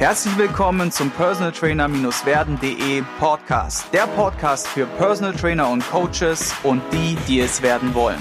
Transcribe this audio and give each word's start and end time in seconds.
Herzlich 0.00 0.38
willkommen 0.38 0.90
zum 0.90 1.10
Personal 1.10 1.52
Trainer-werden.de 1.52 3.02
Podcast. 3.18 3.92
Der 3.92 4.06
Podcast 4.06 4.66
für 4.66 4.86
Personal 4.86 5.34
Trainer 5.34 5.68
und 5.68 5.86
Coaches 5.90 6.54
und 6.62 6.80
die, 6.90 7.18
die 7.28 7.40
es 7.40 7.60
werden 7.60 7.92
wollen. 7.92 8.16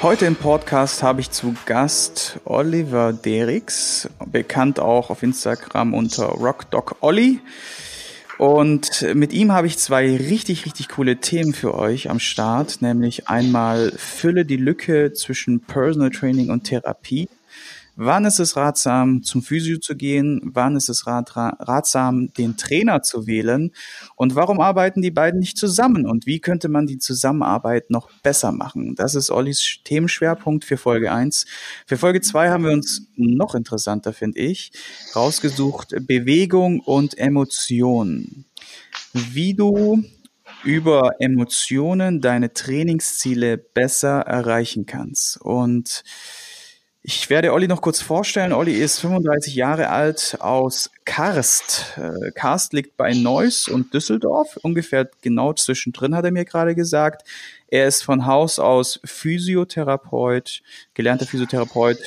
Heute 0.00 0.24
im 0.24 0.36
Podcast 0.36 1.02
habe 1.02 1.20
ich 1.20 1.32
zu 1.32 1.54
Gast 1.66 2.40
Oliver 2.46 3.12
Derix, 3.12 4.08
bekannt 4.24 4.80
auch 4.80 5.10
auf 5.10 5.22
Instagram 5.22 5.92
unter 5.92 6.28
RockDocOlli. 6.28 7.40
Und 8.38 9.06
mit 9.12 9.34
ihm 9.34 9.52
habe 9.52 9.66
ich 9.66 9.76
zwei 9.76 10.16
richtig, 10.16 10.64
richtig 10.64 10.88
coole 10.88 11.18
Themen 11.18 11.52
für 11.52 11.74
euch 11.74 12.08
am 12.08 12.20
Start, 12.20 12.80
nämlich 12.80 13.28
einmal 13.28 13.92
Fülle 13.98 14.46
die 14.46 14.56
Lücke 14.56 15.12
zwischen 15.12 15.60
Personal 15.60 16.08
Training 16.08 16.48
und 16.48 16.64
Therapie 16.64 17.28
Wann 17.96 18.24
ist 18.24 18.40
es 18.40 18.56
ratsam, 18.56 19.22
zum 19.22 19.42
Physio 19.42 19.78
zu 19.78 19.94
gehen? 19.96 20.40
Wann 20.44 20.76
ist 20.76 20.88
es 20.88 21.06
rat, 21.06 21.36
ratsam, 21.36 22.32
den 22.32 22.56
Trainer 22.56 23.02
zu 23.02 23.26
wählen? 23.26 23.72
Und 24.16 24.34
warum 24.34 24.60
arbeiten 24.60 25.02
die 25.02 25.10
beiden 25.10 25.40
nicht 25.40 25.58
zusammen? 25.58 26.06
Und 26.06 26.26
wie 26.26 26.40
könnte 26.40 26.68
man 26.68 26.86
die 26.86 26.98
Zusammenarbeit 26.98 27.90
noch 27.90 28.10
besser 28.22 28.52
machen? 28.52 28.94
Das 28.94 29.14
ist 29.14 29.30
Ollis 29.30 29.80
Themenschwerpunkt 29.84 30.64
für 30.64 30.78
Folge 30.78 31.12
1. 31.12 31.44
Für 31.86 31.98
Folge 31.98 32.22
2 32.22 32.48
haben 32.48 32.64
wir 32.64 32.72
uns 32.72 33.08
noch 33.16 33.54
interessanter, 33.54 34.12
finde 34.12 34.38
ich, 34.40 34.72
rausgesucht 35.14 35.94
Bewegung 36.06 36.80
und 36.80 37.18
Emotionen. 37.18 38.46
Wie 39.12 39.54
du 39.54 40.02
über 40.64 41.10
Emotionen 41.18 42.20
deine 42.20 42.52
Trainingsziele 42.52 43.58
besser 43.58 44.20
erreichen 44.20 44.86
kannst. 44.86 45.40
Und 45.40 46.04
ich 47.04 47.28
werde 47.30 47.52
Olli 47.52 47.66
noch 47.66 47.80
kurz 47.80 48.00
vorstellen. 48.00 48.52
Olli 48.52 48.74
ist 48.74 49.00
35 49.00 49.56
Jahre 49.56 49.88
alt 49.88 50.36
aus 50.38 50.90
Karst. 51.04 51.96
Äh, 51.96 52.30
Karst 52.30 52.72
liegt 52.72 52.96
bei 52.96 53.12
Neuss 53.12 53.66
und 53.66 53.92
Düsseldorf, 53.92 54.56
ungefähr 54.62 55.10
genau 55.20 55.52
zwischendrin, 55.52 56.14
hat 56.14 56.24
er 56.24 56.30
mir 56.30 56.44
gerade 56.44 56.76
gesagt. 56.76 57.26
Er 57.66 57.88
ist 57.88 58.04
von 58.04 58.26
Haus 58.26 58.60
aus 58.60 59.00
Physiotherapeut, 59.04 60.62
gelernter 60.94 61.26
Physiotherapeut 61.26 61.98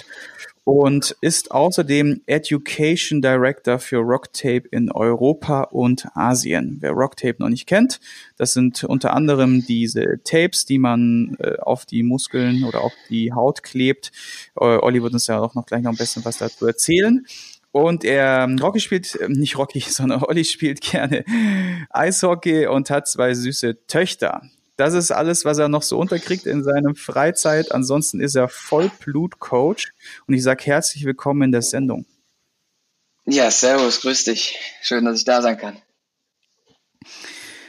und 0.66 1.16
ist 1.22 1.52
außerdem 1.52 2.24
Education 2.26 3.22
Director 3.22 3.78
für 3.78 3.98
Rocktape 3.98 4.68
in 4.72 4.92
Europa 4.92 5.62
und 5.62 6.08
Asien. 6.16 6.78
Wer 6.82 6.92
Rocktape 6.92 7.36
noch 7.38 7.50
nicht 7.50 7.68
kennt, 7.68 8.02
das 8.36 8.54
sind 8.54 8.84
unter 8.84 9.14
anderem 9.14 9.64
diese 9.66 10.20
Tapes, 10.24 10.66
die 10.66 10.80
man 10.80 11.38
äh, 11.40 11.58
auf 11.60 11.86
die 11.86 12.02
Muskeln 12.02 12.64
oder 12.64 12.82
auf 12.82 12.94
die 13.10 13.32
Haut 13.32 13.62
klebt. 13.62 14.12
Äh, 14.60 14.66
Olli 14.66 15.04
wird 15.04 15.14
uns 15.14 15.28
ja 15.28 15.40
auch 15.40 15.54
noch 15.54 15.68
gleich 15.68 15.84
noch 15.84 15.92
ein 15.92 15.98
bisschen 15.98 16.26
was 16.26 16.40
dazu 16.40 16.66
erzählen. 16.66 17.26
Und 17.72 18.04
er, 18.04 18.50
Rocky 18.60 18.80
spielt, 18.80 19.16
äh, 19.18 19.30
nicht 19.30 19.60
Rocky, 19.60 19.80
sondern 19.88 20.24
Olli 20.24 20.46
spielt 20.46 20.82
gerne 20.82 21.26
Eishockey 21.92 22.66
und 22.66 22.90
hat 22.90 23.08
zwei 23.08 23.36
süße 23.36 23.86
Töchter. 23.86 24.42
Das 24.78 24.94
ist 24.94 25.12
alles, 25.12 25.46
was 25.46 25.58
er 25.58 25.70
noch 25.70 25.84
so 25.84 25.98
unterkriegt 25.98 26.46
in 26.46 26.64
seiner 26.64 26.96
Freizeit. 26.96 27.72
Ansonsten 27.72 28.20
ist 28.20 28.36
er 28.36 28.50
Vollblut-Coach. 28.50 29.94
Und 30.28 30.34
ich 30.34 30.44
sage 30.44 30.66
herzlich 30.66 31.06
willkommen 31.06 31.44
in 31.44 31.52
der 31.54 31.62
Sendung. 31.62 32.06
Ja, 33.26 33.50
servus, 33.50 34.02
grüß 34.02 34.26
dich. 34.26 34.58
Schön, 34.82 35.06
dass 35.06 35.20
ich 35.20 35.26
da 35.26 35.42
sein 35.42 35.58
kann. 35.58 35.78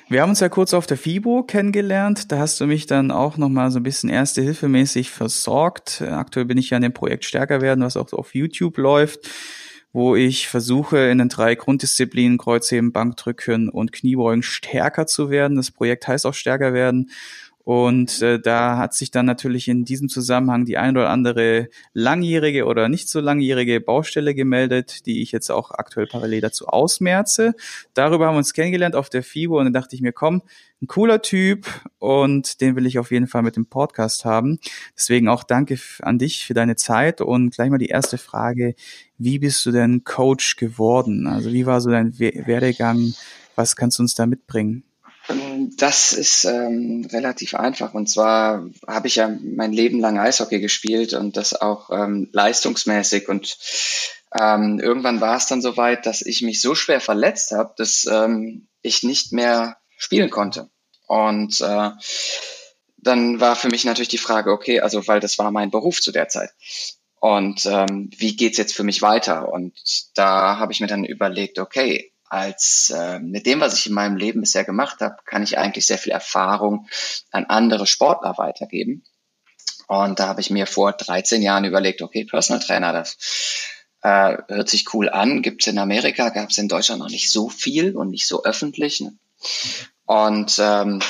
Wir 0.08 0.22
haben 0.22 0.30
uns 0.30 0.40
ja 0.40 0.48
kurz 0.48 0.74
auf 0.74 0.86
der 0.86 0.98
FIBO 0.98 1.44
kennengelernt. 1.44 2.30
Da 2.30 2.38
hast 2.38 2.60
du 2.60 2.66
mich 2.66 2.86
dann 2.86 3.10
auch 3.10 3.36
nochmal 3.36 3.70
so 3.70 3.78
ein 3.78 3.84
bisschen 3.84 4.10
erste-hilfemäßig 4.10 5.10
versorgt. 5.10 6.02
Aktuell 6.02 6.44
bin 6.44 6.58
ich 6.58 6.70
ja 6.70 6.76
an 6.76 6.82
dem 6.82 6.92
Projekt 6.92 7.24
Stärker 7.24 7.60
werden, 7.60 7.84
was 7.84 7.96
auch 7.96 8.12
auf 8.12 8.34
YouTube 8.34 8.78
läuft 8.78 9.28
wo 9.96 10.14
ich 10.14 10.48
versuche, 10.48 10.98
in 11.08 11.16
den 11.16 11.30
drei 11.30 11.54
Grunddisziplinen 11.54 12.36
Kreuzheben, 12.36 12.92
Bankdrücken 12.92 13.70
und 13.70 13.92
Kniebeugen 13.92 14.42
stärker 14.42 15.06
zu 15.06 15.30
werden. 15.30 15.56
Das 15.56 15.70
Projekt 15.70 16.06
heißt 16.06 16.26
auch 16.26 16.34
stärker 16.34 16.74
werden. 16.74 17.10
Und 17.66 18.22
äh, 18.22 18.38
da 18.38 18.78
hat 18.78 18.94
sich 18.94 19.10
dann 19.10 19.26
natürlich 19.26 19.66
in 19.66 19.84
diesem 19.84 20.08
Zusammenhang 20.08 20.66
die 20.66 20.76
ein 20.76 20.96
oder 20.96 21.10
andere 21.10 21.68
langjährige 21.94 22.64
oder 22.64 22.88
nicht 22.88 23.08
so 23.08 23.18
langjährige 23.18 23.80
Baustelle 23.80 24.36
gemeldet, 24.36 25.04
die 25.04 25.20
ich 25.20 25.32
jetzt 25.32 25.50
auch 25.50 25.72
aktuell 25.72 26.06
parallel 26.06 26.42
dazu 26.42 26.68
ausmerze. 26.68 27.54
Darüber 27.92 28.28
haben 28.28 28.34
wir 28.34 28.38
uns 28.38 28.52
kennengelernt 28.52 28.94
auf 28.94 29.10
der 29.10 29.24
FIBO 29.24 29.58
und 29.58 29.64
dann 29.64 29.72
dachte 29.72 29.96
ich 29.96 30.00
mir, 30.00 30.12
komm, 30.12 30.42
ein 30.80 30.86
cooler 30.86 31.22
Typ 31.22 31.66
und 31.98 32.60
den 32.60 32.76
will 32.76 32.86
ich 32.86 33.00
auf 33.00 33.10
jeden 33.10 33.26
Fall 33.26 33.42
mit 33.42 33.56
dem 33.56 33.66
Podcast 33.66 34.24
haben. 34.24 34.60
Deswegen 34.96 35.26
auch 35.26 35.42
danke 35.42 35.76
an 36.02 36.20
dich 36.20 36.46
für 36.46 36.54
deine 36.54 36.76
Zeit 36.76 37.20
und 37.20 37.50
gleich 37.52 37.70
mal 37.70 37.78
die 37.78 37.88
erste 37.88 38.16
Frage. 38.16 38.76
Wie 39.18 39.40
bist 39.40 39.66
du 39.66 39.72
denn 39.72 40.04
Coach 40.04 40.54
geworden? 40.54 41.26
Also 41.26 41.52
wie 41.52 41.66
war 41.66 41.80
so 41.80 41.90
dein 41.90 42.16
Werdegang? 42.16 43.12
Was 43.56 43.74
kannst 43.74 43.98
du 43.98 44.04
uns 44.04 44.14
da 44.14 44.26
mitbringen? 44.26 44.84
Das 45.76 46.12
ist 46.12 46.44
ähm, 46.44 47.06
relativ 47.10 47.54
einfach. 47.54 47.94
Und 47.94 48.08
zwar 48.08 48.64
habe 48.86 49.08
ich 49.08 49.16
ja 49.16 49.28
mein 49.28 49.72
Leben 49.72 49.98
lang 49.98 50.18
Eishockey 50.18 50.60
gespielt 50.60 51.14
und 51.14 51.36
das 51.36 51.60
auch 51.60 51.90
ähm, 51.90 52.28
leistungsmäßig. 52.32 53.28
Und 53.28 53.58
ähm, 54.38 54.78
irgendwann 54.78 55.20
war 55.20 55.36
es 55.36 55.46
dann 55.46 55.62
so 55.62 55.76
weit, 55.76 56.06
dass 56.06 56.22
ich 56.22 56.42
mich 56.42 56.60
so 56.60 56.74
schwer 56.74 57.00
verletzt 57.00 57.52
habe, 57.52 57.74
dass 57.76 58.06
ähm, 58.10 58.68
ich 58.82 59.02
nicht 59.02 59.32
mehr 59.32 59.76
spielen 59.96 60.30
konnte. 60.30 60.70
Und 61.06 61.60
äh, 61.60 61.90
dann 62.98 63.40
war 63.40 63.56
für 63.56 63.68
mich 63.68 63.84
natürlich 63.84 64.08
die 64.08 64.18
Frage, 64.18 64.52
okay, 64.52 64.80
also 64.80 65.06
weil 65.06 65.20
das 65.20 65.38
war 65.38 65.50
mein 65.50 65.70
Beruf 65.70 66.00
zu 66.00 66.12
der 66.12 66.28
Zeit. 66.28 66.50
Und 67.18 67.66
ähm, 67.66 68.10
wie 68.16 68.36
geht's 68.36 68.58
jetzt 68.58 68.74
für 68.74 68.84
mich 68.84 69.02
weiter? 69.02 69.48
Und 69.48 69.74
da 70.14 70.58
habe 70.58 70.72
ich 70.72 70.80
mir 70.80 70.86
dann 70.86 71.04
überlegt, 71.04 71.58
okay, 71.58 72.12
als 72.28 72.92
äh, 72.94 73.18
mit 73.18 73.46
dem, 73.46 73.60
was 73.60 73.78
ich 73.78 73.86
in 73.86 73.94
meinem 73.94 74.16
Leben 74.16 74.40
bisher 74.40 74.64
gemacht 74.64 75.00
habe, 75.00 75.16
kann 75.24 75.42
ich 75.42 75.58
eigentlich 75.58 75.86
sehr 75.86 75.98
viel 75.98 76.12
Erfahrung 76.12 76.88
an 77.30 77.44
andere 77.46 77.86
Sportler 77.86 78.36
weitergeben. 78.38 79.04
Und 79.88 80.18
da 80.18 80.26
habe 80.26 80.40
ich 80.40 80.50
mir 80.50 80.66
vor 80.66 80.92
13 80.92 81.42
Jahren 81.42 81.64
überlegt, 81.64 82.02
okay, 82.02 82.24
Personal 82.24 82.62
Trainer, 82.62 82.92
das 82.92 83.16
äh, 84.02 84.36
hört 84.48 84.68
sich 84.68 84.92
cool 84.94 85.08
an, 85.08 85.42
gibt's 85.42 85.66
in 85.66 85.78
Amerika, 85.78 86.30
gab's 86.30 86.58
in 86.58 86.68
Deutschland 86.68 87.00
noch 87.00 87.10
nicht 87.10 87.30
so 87.30 87.48
viel 87.48 87.96
und 87.96 88.10
nicht 88.10 88.26
so 88.26 88.44
öffentlich. 88.44 89.00
Ne? 89.00 89.16
Und 90.04 90.58
ähm, 90.58 91.00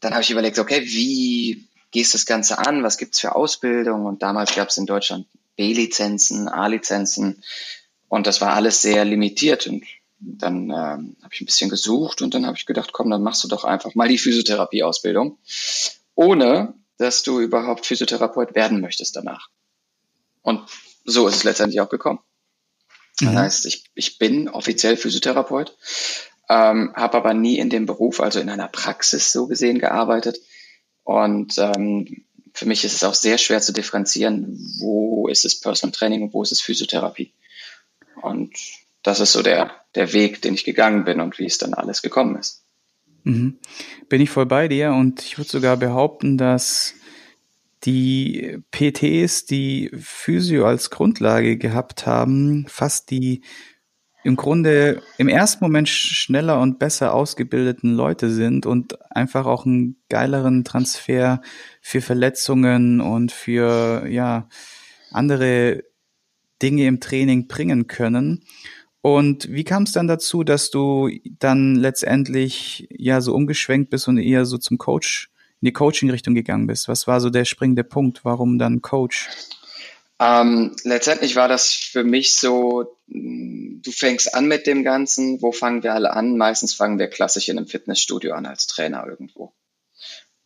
dann 0.00 0.12
habe 0.12 0.22
ich 0.22 0.30
überlegt, 0.30 0.58
okay, 0.58 0.82
wie 0.84 1.68
gehst 1.92 2.14
das 2.14 2.26
Ganze 2.26 2.58
an? 2.58 2.82
Was 2.82 2.98
gibt's 2.98 3.20
für 3.20 3.36
Ausbildung? 3.36 4.04
Und 4.04 4.22
damals 4.22 4.54
gab's 4.54 4.76
in 4.76 4.86
Deutschland 4.86 5.26
B-Lizenzen, 5.56 6.48
A-Lizenzen 6.48 7.42
und 8.08 8.26
das 8.26 8.40
war 8.40 8.54
alles 8.54 8.82
sehr 8.82 9.04
limitiert. 9.04 9.66
Und 9.66 9.84
dann 10.26 10.70
ähm, 10.70 11.16
habe 11.22 11.32
ich 11.32 11.40
ein 11.40 11.46
bisschen 11.46 11.70
gesucht 11.70 12.20
und 12.20 12.34
dann 12.34 12.46
habe 12.46 12.56
ich 12.56 12.66
gedacht, 12.66 12.92
komm, 12.92 13.10
dann 13.10 13.22
machst 13.22 13.44
du 13.44 13.48
doch 13.48 13.64
einfach 13.64 13.94
mal 13.94 14.08
die 14.08 14.18
Physiotherapie-Ausbildung, 14.18 15.38
ohne 16.14 16.74
dass 16.98 17.22
du 17.22 17.40
überhaupt 17.40 17.86
Physiotherapeut 17.86 18.54
werden 18.54 18.80
möchtest 18.80 19.16
danach. 19.16 19.50
Und 20.42 20.68
so 21.04 21.28
ist 21.28 21.36
es 21.36 21.44
letztendlich 21.44 21.80
auch 21.80 21.88
gekommen. 21.88 22.18
Das 23.20 23.30
mhm. 23.30 23.38
heißt, 23.38 23.66
ich, 23.66 23.84
ich 23.94 24.18
bin 24.18 24.48
offiziell 24.48 24.96
Physiotherapeut, 24.96 25.76
ähm, 26.48 26.92
habe 26.94 27.18
aber 27.18 27.34
nie 27.34 27.58
in 27.58 27.70
dem 27.70 27.86
Beruf, 27.86 28.20
also 28.20 28.40
in 28.40 28.50
einer 28.50 28.68
Praxis 28.68 29.32
so 29.32 29.46
gesehen 29.46 29.78
gearbeitet. 29.78 30.40
Und 31.04 31.56
ähm, 31.58 32.24
für 32.52 32.66
mich 32.66 32.84
ist 32.84 32.94
es 32.94 33.04
auch 33.04 33.14
sehr 33.14 33.38
schwer 33.38 33.60
zu 33.60 33.72
differenzieren, 33.72 34.58
wo 34.80 35.28
ist 35.28 35.44
es 35.44 35.60
Personal 35.60 35.92
Training 35.92 36.22
und 36.22 36.34
wo 36.34 36.42
ist 36.42 36.52
es 36.52 36.60
Physiotherapie. 36.60 37.32
Und 38.22 38.54
das 39.06 39.20
ist 39.20 39.32
so 39.32 39.42
der, 39.42 39.70
der 39.94 40.12
Weg, 40.12 40.42
den 40.42 40.54
ich 40.54 40.64
gegangen 40.64 41.04
bin 41.04 41.20
und 41.20 41.38
wie 41.38 41.46
es 41.46 41.58
dann 41.58 41.74
alles 41.74 42.02
gekommen 42.02 42.36
ist. 42.36 42.64
Mhm. 43.22 43.58
Bin 44.08 44.20
ich 44.20 44.30
voll 44.30 44.46
bei 44.46 44.66
dir 44.66 44.92
und 44.92 45.22
ich 45.22 45.38
würde 45.38 45.48
sogar 45.48 45.76
behaupten, 45.76 46.36
dass 46.36 46.94
die 47.84 48.58
PTs, 48.72 49.46
die 49.46 49.92
Physio 49.96 50.66
als 50.66 50.90
Grundlage 50.90 51.56
gehabt 51.56 52.04
haben, 52.06 52.66
fast 52.68 53.12
die 53.12 53.42
im 54.24 54.34
Grunde 54.34 55.02
im 55.18 55.28
ersten 55.28 55.62
Moment 55.62 55.88
schneller 55.88 56.60
und 56.60 56.80
besser 56.80 57.14
ausgebildeten 57.14 57.94
Leute 57.94 58.28
sind 58.28 58.66
und 58.66 58.98
einfach 59.14 59.46
auch 59.46 59.66
einen 59.66 60.02
geileren 60.08 60.64
Transfer 60.64 61.42
für 61.80 62.00
Verletzungen 62.00 63.00
und 63.00 63.30
für 63.30 64.08
ja 64.08 64.48
andere 65.12 65.84
Dinge 66.60 66.86
im 66.86 66.98
Training 66.98 67.46
bringen 67.46 67.86
können. 67.86 68.42
Und 69.06 69.48
wie 69.52 69.62
kam 69.62 69.84
es 69.84 69.92
dann 69.92 70.08
dazu, 70.08 70.42
dass 70.42 70.72
du 70.72 71.08
dann 71.38 71.76
letztendlich 71.76 72.88
ja 72.90 73.20
so 73.20 73.34
umgeschwenkt 73.34 73.88
bist 73.88 74.08
und 74.08 74.18
eher 74.18 74.44
so 74.44 74.58
zum 74.58 74.78
Coach, 74.78 75.30
in 75.60 75.66
die 75.66 75.72
Coaching-Richtung 75.72 76.34
gegangen 76.34 76.66
bist? 76.66 76.88
Was 76.88 77.06
war 77.06 77.20
so 77.20 77.30
der 77.30 77.44
springende 77.44 77.84
Punkt? 77.84 78.24
Warum 78.24 78.58
dann 78.58 78.82
Coach? 78.82 79.28
Ähm, 80.18 80.74
letztendlich 80.82 81.36
war 81.36 81.46
das 81.46 81.72
für 81.72 82.02
mich 82.02 82.34
so, 82.34 82.96
mm, 83.06 83.80
du 83.80 83.92
fängst 83.92 84.34
an 84.34 84.48
mit 84.48 84.66
dem 84.66 84.82
Ganzen, 84.82 85.40
wo 85.40 85.52
fangen 85.52 85.84
wir 85.84 85.94
alle 85.94 86.12
an? 86.12 86.36
Meistens 86.36 86.74
fangen 86.74 86.98
wir 86.98 87.06
klassisch 87.06 87.48
in 87.48 87.58
einem 87.58 87.68
Fitnessstudio 87.68 88.34
an 88.34 88.44
als 88.44 88.66
Trainer 88.66 89.06
irgendwo. 89.06 89.52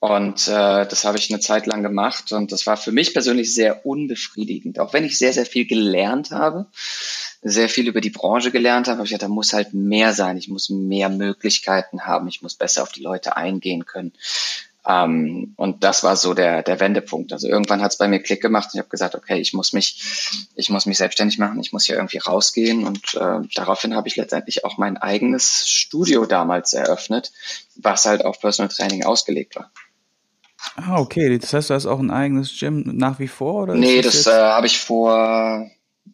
Und 0.00 0.48
äh, 0.48 0.86
das 0.86 1.04
habe 1.04 1.16
ich 1.16 1.30
eine 1.30 1.40
Zeit 1.40 1.66
lang 1.66 1.82
gemacht 1.82 2.32
und 2.32 2.52
das 2.52 2.66
war 2.66 2.76
für 2.76 2.92
mich 2.92 3.14
persönlich 3.14 3.54
sehr 3.54 3.86
unbefriedigend. 3.86 4.78
Auch 4.78 4.92
wenn 4.92 5.04
ich 5.04 5.16
sehr, 5.16 5.32
sehr 5.32 5.46
viel 5.46 5.66
gelernt 5.66 6.30
habe, 6.30 6.66
sehr 7.42 7.68
viel 7.68 7.88
über 7.88 8.00
die 8.00 8.10
Branche 8.10 8.50
gelernt 8.50 8.86
habe, 8.86 8.98
habe 8.98 9.06
ich 9.06 9.12
gedacht, 9.12 9.28
da 9.28 9.32
muss 9.32 9.52
halt 9.52 9.72
mehr 9.72 10.12
sein. 10.12 10.36
Ich 10.36 10.48
muss 10.48 10.68
mehr 10.68 11.08
Möglichkeiten 11.08 12.02
haben. 12.02 12.28
Ich 12.28 12.42
muss 12.42 12.54
besser 12.54 12.82
auf 12.82 12.92
die 12.92 13.02
Leute 13.02 13.36
eingehen 13.36 13.86
können. 13.86 14.12
Ähm, 14.86 15.52
und 15.56 15.84
das 15.84 16.02
war 16.04 16.16
so 16.16 16.34
der, 16.34 16.62
der 16.62 16.80
Wendepunkt. 16.80 17.32
Also 17.32 17.48
irgendwann 17.48 17.82
hat 17.82 17.92
es 17.92 17.98
bei 17.98 18.08
mir 18.08 18.20
Klick 18.20 18.40
gemacht 18.40 18.66
und 18.66 18.74
ich 18.74 18.78
habe 18.78 18.88
gesagt, 18.88 19.14
okay, 19.14 19.38
ich 19.38 19.52
muss 19.52 19.72
mich, 19.72 20.48
ich 20.54 20.70
muss 20.70 20.86
mich 20.86 20.98
selbstständig 20.98 21.38
machen, 21.38 21.60
ich 21.60 21.72
muss 21.72 21.84
hier 21.84 21.96
irgendwie 21.96 22.18
rausgehen. 22.18 22.86
Und 22.86 23.14
äh, 23.14 23.40
daraufhin 23.54 23.94
habe 23.94 24.08
ich 24.08 24.16
letztendlich 24.16 24.64
auch 24.64 24.78
mein 24.78 24.96
eigenes 24.96 25.68
Studio 25.68 26.26
damals 26.26 26.72
eröffnet, 26.72 27.32
was 27.76 28.04
halt 28.04 28.24
auf 28.24 28.40
Personal 28.40 28.70
Training 28.70 29.04
ausgelegt 29.04 29.56
war. 29.56 29.70
Ah, 30.76 30.98
okay. 30.98 31.38
Das 31.38 31.52
heißt, 31.52 31.70
du 31.70 31.74
hast 31.74 31.86
auch 31.86 32.00
ein 32.00 32.10
eigenes 32.10 32.58
Gym 32.58 32.84
nach 32.86 33.18
wie 33.18 33.28
vor? 33.28 33.62
Oder 33.62 33.74
nee, 33.74 34.02
das, 34.02 34.24
das 34.24 34.34
äh, 34.34 34.38
habe 34.38 34.66
ich 34.66 34.78
vor 34.78 35.70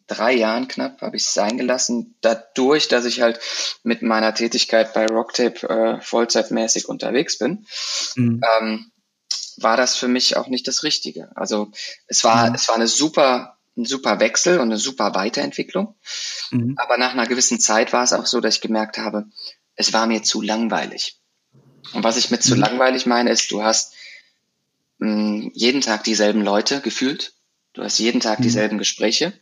drei 0.07 0.33
Jahren 0.33 0.67
knapp 0.67 1.01
habe 1.01 1.17
ich 1.17 1.23
es 1.23 1.33
sein 1.33 1.57
gelassen. 1.57 2.15
Dadurch, 2.21 2.87
dass 2.87 3.05
ich 3.05 3.21
halt 3.21 3.39
mit 3.83 4.01
meiner 4.01 4.33
Tätigkeit 4.33 4.93
bei 4.93 5.05
Rocktape 5.05 5.67
äh, 5.67 6.01
vollzeitmäßig 6.01 6.87
unterwegs 6.87 7.37
bin, 7.37 7.65
mhm. 8.15 8.41
ähm, 8.59 8.91
war 9.57 9.77
das 9.77 9.95
für 9.95 10.07
mich 10.07 10.37
auch 10.37 10.47
nicht 10.47 10.67
das 10.67 10.83
Richtige. 10.83 11.29
Also 11.35 11.71
es 12.07 12.23
war, 12.23 12.49
mhm. 12.49 12.55
es 12.55 12.67
war 12.67 12.75
eine 12.75 12.87
super, 12.87 13.57
ein 13.75 13.85
super 13.85 14.19
Wechsel 14.19 14.59
und 14.59 14.67
eine 14.67 14.77
super 14.77 15.15
Weiterentwicklung. 15.15 15.95
Mhm. 16.51 16.75
Aber 16.77 16.97
nach 16.97 17.13
einer 17.13 17.27
gewissen 17.27 17.59
Zeit 17.59 17.93
war 17.93 18.03
es 18.03 18.13
auch 18.13 18.25
so, 18.25 18.39
dass 18.39 18.55
ich 18.55 18.61
gemerkt 18.61 18.97
habe, 18.97 19.25
es 19.75 19.93
war 19.93 20.07
mir 20.07 20.23
zu 20.23 20.41
langweilig. 20.41 21.19
Und 21.93 22.03
was 22.03 22.17
ich 22.17 22.31
mit 22.31 22.43
zu 22.43 22.55
mhm. 22.55 22.61
langweilig 22.61 23.05
meine, 23.05 23.31
ist, 23.31 23.51
du 23.51 23.63
hast 23.63 23.93
mh, 24.99 25.09
mm, 25.09 25.51
jeden 25.53 25.81
Tag 25.81 26.03
dieselben 26.03 26.41
Leute 26.41 26.81
gefühlt. 26.81 27.33
Du 27.73 27.83
hast 27.83 27.99
jeden 27.99 28.21
Tag 28.21 28.39
mhm. 28.39 28.43
dieselben 28.43 28.77
Gespräche. 28.77 29.33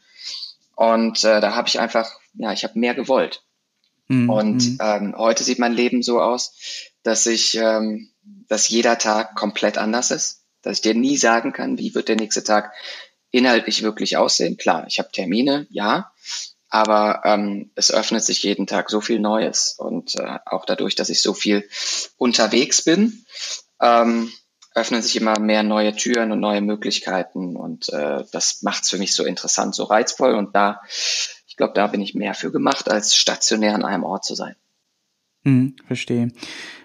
Und 0.75 1.23
äh, 1.23 1.41
da 1.41 1.55
habe 1.55 1.67
ich 1.67 1.79
einfach, 1.79 2.11
ja, 2.33 2.51
ich 2.51 2.63
habe 2.63 2.77
mehr 2.77 2.95
gewollt. 2.95 3.43
Mhm. 4.07 4.29
Und 4.29 4.69
mhm. 4.69 4.77
ähm, 4.81 5.15
heute 5.17 5.43
sieht 5.43 5.59
mein 5.59 5.73
Leben 5.73 6.03
so 6.03 6.21
aus, 6.21 6.53
dass 7.03 7.25
ich, 7.25 7.55
ähm, 7.55 8.11
dass 8.47 8.69
jeder 8.69 8.97
Tag 8.97 9.35
komplett 9.35 9.77
anders 9.77 10.11
ist, 10.11 10.43
dass 10.61 10.77
ich 10.77 10.81
dir 10.81 10.93
nie 10.93 11.17
sagen 11.17 11.53
kann, 11.53 11.77
wie 11.77 11.95
wird 11.95 12.09
der 12.09 12.15
nächste 12.15 12.43
Tag 12.43 12.73
inhaltlich 13.31 13.83
wirklich 13.83 14.17
aussehen. 14.17 14.57
Klar, 14.57 14.85
ich 14.87 14.99
habe 14.99 15.11
Termine, 15.11 15.67
ja, 15.69 16.11
aber 16.69 17.21
ähm, 17.25 17.71
es 17.75 17.91
öffnet 17.91 18.23
sich 18.23 18.43
jeden 18.43 18.67
Tag 18.67 18.89
so 18.89 19.01
viel 19.01 19.19
Neues 19.19 19.75
und 19.77 20.15
äh, 20.15 20.39
auch 20.45 20.65
dadurch, 20.65 20.95
dass 20.95 21.09
ich 21.09 21.21
so 21.21 21.33
viel 21.33 21.67
unterwegs 22.17 22.83
bin, 22.83 23.25
ähm, 23.79 24.31
öffnen 24.75 25.01
sich 25.01 25.15
immer 25.15 25.39
mehr 25.39 25.63
neue 25.63 25.95
Türen 25.95 26.31
und 26.31 26.41
neue 26.41 26.61
Möglichkeiten 26.61 27.55
und 27.55 27.89
äh, 27.89 28.23
das 28.31 28.61
macht 28.61 28.83
es 28.83 28.89
für 28.89 28.97
mich 28.97 29.15
so 29.15 29.23
interessant, 29.23 29.73
so 29.73 29.85
reizvoll 29.85 30.35
und 30.35 30.53
da, 30.53 30.81
ich 31.47 31.55
glaube, 31.55 31.73
da 31.73 31.87
bin 31.87 32.01
ich 32.01 32.13
mehr 32.13 32.33
für 32.33 32.51
gemacht, 32.51 32.91
als 32.91 33.15
stationär 33.15 33.73
an 33.73 33.85
einem 33.85 34.03
Ort 34.03 34.25
zu 34.25 34.35
sein. 34.35 34.55
Hm, 35.43 35.75
verstehe. 35.87 36.31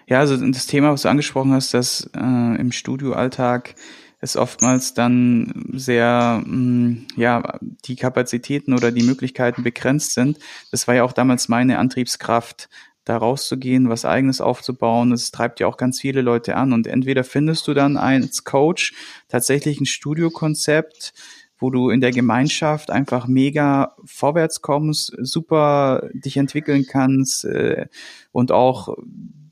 Ja, 0.07 0.19
also 0.19 0.37
das 0.37 0.67
Thema, 0.67 0.93
was 0.93 1.01
du 1.01 1.09
angesprochen 1.09 1.51
hast, 1.51 1.73
dass 1.73 2.09
äh, 2.15 2.19
im 2.19 2.71
Studioalltag 2.71 3.75
es 4.21 4.37
oftmals 4.37 4.93
dann 4.93 5.51
sehr, 5.73 6.41
mh, 6.45 6.45
hm, 6.45 7.07
ja, 7.17 7.59
die 7.85 7.95
Kapazitäten 7.95 8.73
oder 8.73 8.91
die 8.91 9.03
Möglichkeiten 9.03 9.63
begrenzt 9.63 10.13
sind. 10.13 10.37
Das 10.69 10.87
war 10.87 10.95
ja 10.95 11.03
auch 11.03 11.13
damals 11.13 11.49
meine 11.49 11.79
Antriebskraft, 11.79 12.69
da 13.05 13.17
rauszugehen, 13.17 13.89
was 13.89 14.05
eigenes 14.05 14.41
aufzubauen. 14.41 15.11
Es 15.11 15.31
treibt 15.31 15.59
ja 15.59 15.67
auch 15.67 15.77
ganz 15.77 15.99
viele 15.99 16.21
Leute 16.21 16.55
an. 16.55 16.73
Und 16.73 16.87
entweder 16.87 17.23
findest 17.23 17.67
du 17.67 17.73
dann 17.73 17.97
als 17.97 18.43
Coach 18.43 18.93
tatsächlich 19.27 19.79
ein 19.79 19.85
Studiokonzept, 19.85 21.13
wo 21.57 21.69
du 21.69 21.89
in 21.89 22.01
der 22.01 22.11
Gemeinschaft 22.11 22.89
einfach 22.89 23.27
mega 23.27 23.95
vorwärts 24.03 24.61
kommst, 24.61 25.15
super 25.19 26.09
dich 26.13 26.37
entwickeln 26.37 26.85
kannst 26.87 27.45
äh, 27.45 27.85
und 28.31 28.51
auch 28.51 28.95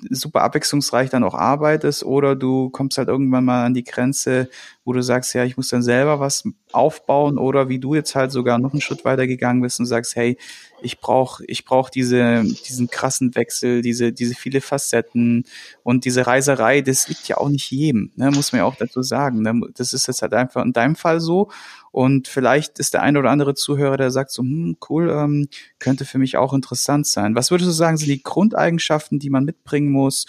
super 0.09 0.41
abwechslungsreich 0.41 1.09
dann 1.09 1.23
auch 1.23 1.33
arbeitest 1.33 2.03
oder 2.03 2.35
du 2.35 2.69
kommst 2.69 2.97
halt 2.97 3.09
irgendwann 3.09 3.45
mal 3.45 3.65
an 3.65 3.73
die 3.73 3.83
Grenze, 3.83 4.49
wo 4.85 4.93
du 4.93 5.03
sagst, 5.03 5.33
ja, 5.33 5.43
ich 5.43 5.57
muss 5.57 5.69
dann 5.69 5.83
selber 5.83 6.19
was 6.19 6.43
aufbauen 6.71 7.37
oder 7.37 7.69
wie 7.69 7.79
du 7.79 7.95
jetzt 7.95 8.15
halt 8.15 8.31
sogar 8.31 8.59
noch 8.59 8.71
einen 8.71 8.81
Schritt 8.81 9.05
weiter 9.05 9.27
gegangen 9.27 9.61
bist 9.61 9.79
und 9.79 9.85
sagst, 9.85 10.15
hey, 10.15 10.37
ich 10.81 10.99
brauche 10.99 11.43
ich 11.47 11.65
brauch 11.65 11.89
diese, 11.89 12.43
diesen 12.43 12.89
krassen 12.89 13.35
Wechsel, 13.35 13.81
diese, 13.81 14.13
diese 14.13 14.35
viele 14.35 14.61
Facetten 14.61 15.45
und 15.83 16.05
diese 16.05 16.25
Reiserei, 16.25 16.81
das 16.81 17.07
liegt 17.09 17.27
ja 17.27 17.37
auch 17.37 17.49
nicht 17.49 17.69
jedem, 17.69 18.11
ne, 18.15 18.31
muss 18.31 18.51
man 18.51 18.59
ja 18.59 18.65
auch 18.65 18.75
dazu 18.75 19.01
sagen. 19.01 19.41
Ne? 19.41 19.61
Das 19.75 19.93
ist 19.93 20.07
jetzt 20.07 20.21
halt 20.21 20.33
einfach 20.33 20.63
in 20.63 20.73
deinem 20.73 20.95
Fall 20.95 21.19
so 21.19 21.49
und 21.91 22.27
vielleicht 22.27 22.79
ist 22.79 22.93
der 22.93 23.01
eine 23.01 23.19
oder 23.19 23.31
andere 23.31 23.55
Zuhörer, 23.55 23.97
der 23.97 24.11
sagt 24.11 24.31
so, 24.31 24.43
hm, 24.43 24.77
cool, 24.89 25.09
ähm, 25.09 25.47
könnte 25.79 26.05
für 26.05 26.19
mich 26.19 26.37
auch 26.37 26.53
interessant 26.53 27.07
sein. 27.07 27.35
Was 27.35 27.51
würdest 27.51 27.67
du 27.67 27.73
sagen, 27.73 27.97
sind 27.97 28.09
die 28.09 28.21
Grundeigenschaften, 28.21 28.68
die 28.77 29.29
man 29.29 29.45
mitbringen 29.45 29.91
muss, 29.91 30.25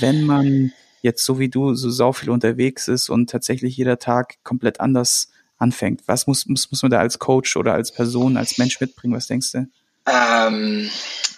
wenn 0.00 0.24
man 0.24 0.72
jetzt 1.02 1.24
so 1.24 1.38
wie 1.38 1.48
du 1.48 1.74
so 1.74 1.90
sau 1.90 2.12
viel 2.12 2.30
unterwegs 2.30 2.88
ist 2.88 3.10
und 3.10 3.28
tatsächlich 3.28 3.76
jeder 3.76 3.98
Tag 3.98 4.36
komplett 4.44 4.80
anders 4.80 5.30
anfängt? 5.58 6.02
Was 6.06 6.26
muss, 6.26 6.46
muss, 6.46 6.70
muss 6.70 6.82
man 6.82 6.90
da 6.90 6.98
als 6.98 7.18
Coach 7.18 7.56
oder 7.56 7.74
als 7.74 7.92
Person, 7.92 8.36
als 8.36 8.58
Mensch 8.58 8.80
mitbringen? 8.80 9.14
Was 9.14 9.26
denkst 9.26 9.52
du? 9.52 9.66
Ähm, 10.06 10.90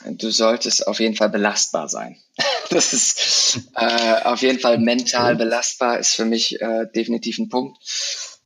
du 0.06 0.30
solltest 0.30 0.86
auf 0.86 1.00
jeden 1.00 1.16
Fall 1.16 1.30
belastbar 1.30 1.88
sein. 1.88 2.16
Das 2.70 2.94
ist 2.94 3.60
äh, 3.76 4.22
auf 4.22 4.40
jeden 4.40 4.58
Fall 4.58 4.78
mental 4.78 5.36
belastbar, 5.36 5.98
ist 5.98 6.14
für 6.14 6.24
mich 6.24 6.60
äh, 6.62 6.86
definitiv 6.92 7.38
ein 7.38 7.50
Punkt 7.50 7.76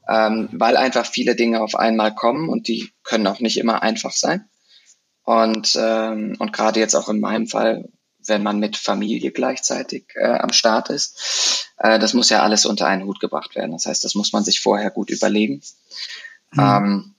ähm, 0.09 0.49
weil 0.53 0.77
einfach 0.77 1.07
viele 1.07 1.37
Dinge 1.37 1.61
auf 1.61 1.75
einmal 1.75 2.15
kommen 2.15 2.49
und 2.49 2.67
die 2.67 2.91
können 3.05 3.27
auch 3.27 3.41
nicht 3.41 3.59
immer 3.59 3.83
einfach 3.83 4.13
sein. 4.13 4.49
Und, 5.23 5.79
ähm, 5.79 6.37
und 6.39 6.55
gerade 6.55 6.81
jetzt 6.81 6.95
auch 6.95 7.11
in 7.11 7.21
meinem 7.21 7.47
Fall, 7.47 7.91
wenn 8.29 8.43
man 8.43 8.59
mit 8.59 8.77
Familie 8.77 9.31
gleichzeitig 9.31 10.05
äh, 10.15 10.27
am 10.27 10.53
Start 10.53 10.91
ist, 10.91 11.69
äh, 11.79 11.99
das 11.99 12.15
muss 12.15 12.31
ja 12.31 12.43
alles 12.43 12.67
unter 12.67 12.87
einen 12.87 13.05
Hut 13.05 13.21
gebracht 13.21 13.55
werden. 13.57 13.73
Das 13.73 13.87
heißt, 13.87 14.05
das 14.05 14.15
muss 14.15 14.33
man 14.33 14.45
sich 14.45 14.61
vorher 14.61 14.91
gut 14.91 15.11
überlegen. 15.11 15.63
Mhm. 16.53 16.61
Ähm, 16.61 17.15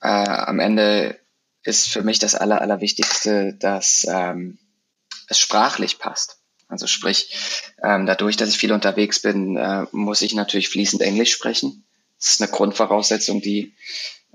äh, 0.00 0.08
am 0.08 0.60
Ende 0.60 1.18
ist 1.62 1.88
für 1.88 2.02
mich 2.02 2.18
das 2.18 2.34
Aller, 2.34 2.60
Allerwichtigste, 2.60 3.54
dass 3.54 4.06
ähm, 4.08 4.58
es 5.28 5.38
sprachlich 5.38 5.98
passt. 5.98 6.38
Also 6.68 6.86
sprich, 6.86 7.34
ähm, 7.82 8.06
dadurch, 8.06 8.36
dass 8.36 8.48
ich 8.48 8.58
viel 8.58 8.72
unterwegs 8.72 9.20
bin, 9.20 9.56
äh, 9.56 9.86
muss 9.90 10.22
ich 10.22 10.34
natürlich 10.34 10.68
fließend 10.68 11.02
Englisch 11.02 11.32
sprechen. 11.32 11.84
Das 12.18 12.34
ist 12.34 12.42
eine 12.42 12.50
Grundvoraussetzung, 12.50 13.40
die, 13.40 13.74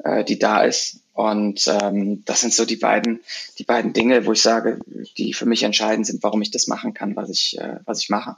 äh, 0.04 0.24
die 0.24 0.40
da 0.40 0.62
ist. 0.62 1.02
Und 1.14 1.66
ähm, 1.82 2.24
das 2.26 2.42
sind 2.42 2.54
so 2.54 2.66
die 2.66 2.76
beiden, 2.76 3.22
die 3.58 3.64
beiden 3.64 3.94
Dinge, 3.94 4.26
wo 4.26 4.34
ich 4.34 4.42
sage, 4.42 4.80
die 5.18 5.34
für 5.34 5.46
mich 5.46 5.64
entscheidend 5.64 6.08
sind, 6.08 6.22
warum 6.24 6.42
ich 6.42 6.52
das 6.52 6.68
machen 6.68 6.94
kann, 6.94 7.16
was 7.16 7.30
ich, 7.30 7.58
äh, 7.58 7.80
was 7.86 8.02
ich 8.02 8.10
mache. 8.10 8.38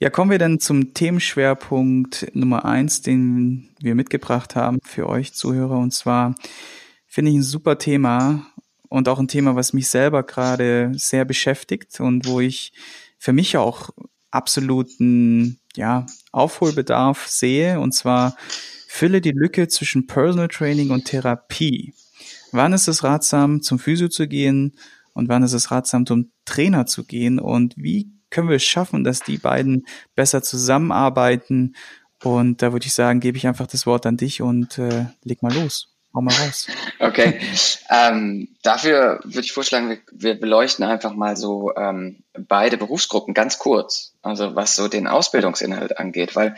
Ja, 0.00 0.10
kommen 0.10 0.30
wir 0.30 0.38
dann 0.38 0.60
zum 0.60 0.94
Themenschwerpunkt 0.94 2.26
Nummer 2.34 2.64
eins, 2.64 3.02
den 3.02 3.70
wir 3.80 3.94
mitgebracht 3.94 4.54
haben 4.54 4.78
für 4.84 5.08
euch 5.08 5.32
Zuhörer. 5.32 5.78
Und 5.78 5.92
zwar 5.92 6.34
finde 7.06 7.30
ich 7.30 7.38
ein 7.38 7.42
super 7.42 7.78
Thema 7.78 8.46
und 8.88 9.08
auch 9.08 9.18
ein 9.18 9.28
Thema, 9.28 9.56
was 9.56 9.72
mich 9.72 9.88
selber 9.88 10.22
gerade 10.22 10.92
sehr 10.94 11.24
beschäftigt 11.24 11.98
und 12.00 12.26
wo 12.26 12.40
ich 12.40 12.72
für 13.18 13.32
mich 13.32 13.56
auch 13.56 13.90
absoluten 14.30 15.58
ja, 15.74 16.06
Aufholbedarf 16.32 17.26
sehe. 17.26 17.80
Und 17.80 17.92
zwar 17.92 18.36
Fülle 18.96 19.20
die 19.20 19.32
Lücke 19.32 19.66
zwischen 19.66 20.06
Personal 20.06 20.46
Training 20.46 20.90
und 20.90 21.06
Therapie. 21.06 21.94
Wann 22.52 22.72
ist 22.72 22.86
es 22.86 23.02
ratsam, 23.02 23.60
zum 23.60 23.80
Physio 23.80 24.06
zu 24.06 24.28
gehen 24.28 24.76
und 25.14 25.28
wann 25.28 25.42
ist 25.42 25.52
es 25.52 25.72
ratsam, 25.72 26.06
zum 26.06 26.30
Trainer 26.44 26.86
zu 26.86 27.02
gehen 27.04 27.40
und 27.40 27.74
wie 27.76 28.12
können 28.30 28.48
wir 28.48 28.54
es 28.54 28.62
schaffen, 28.62 29.02
dass 29.02 29.18
die 29.18 29.38
beiden 29.38 29.84
besser 30.14 30.44
zusammenarbeiten? 30.44 31.74
Und 32.22 32.62
da 32.62 32.72
würde 32.72 32.86
ich 32.86 32.94
sagen, 32.94 33.18
gebe 33.18 33.36
ich 33.36 33.48
einfach 33.48 33.66
das 33.66 33.84
Wort 33.84 34.06
an 34.06 34.16
dich 34.16 34.42
und 34.42 34.78
äh, 34.78 35.06
leg 35.24 35.42
mal 35.42 35.52
los. 35.52 35.93
Hau 36.14 36.20
mal 36.20 36.32
raus. 36.32 36.68
Okay. 37.00 37.40
ähm, 37.90 38.48
dafür 38.62 39.18
würde 39.24 39.40
ich 39.40 39.52
vorschlagen, 39.52 39.90
wir, 39.90 39.98
wir 40.12 40.38
beleuchten 40.38 40.84
einfach 40.84 41.12
mal 41.12 41.36
so 41.36 41.74
ähm, 41.74 42.22
beide 42.38 42.76
Berufsgruppen 42.76 43.34
ganz 43.34 43.58
kurz. 43.58 44.14
Also 44.22 44.54
was 44.54 44.76
so 44.76 44.86
den 44.86 45.08
Ausbildungsinhalt 45.08 45.98
angeht. 45.98 46.36
Weil 46.36 46.54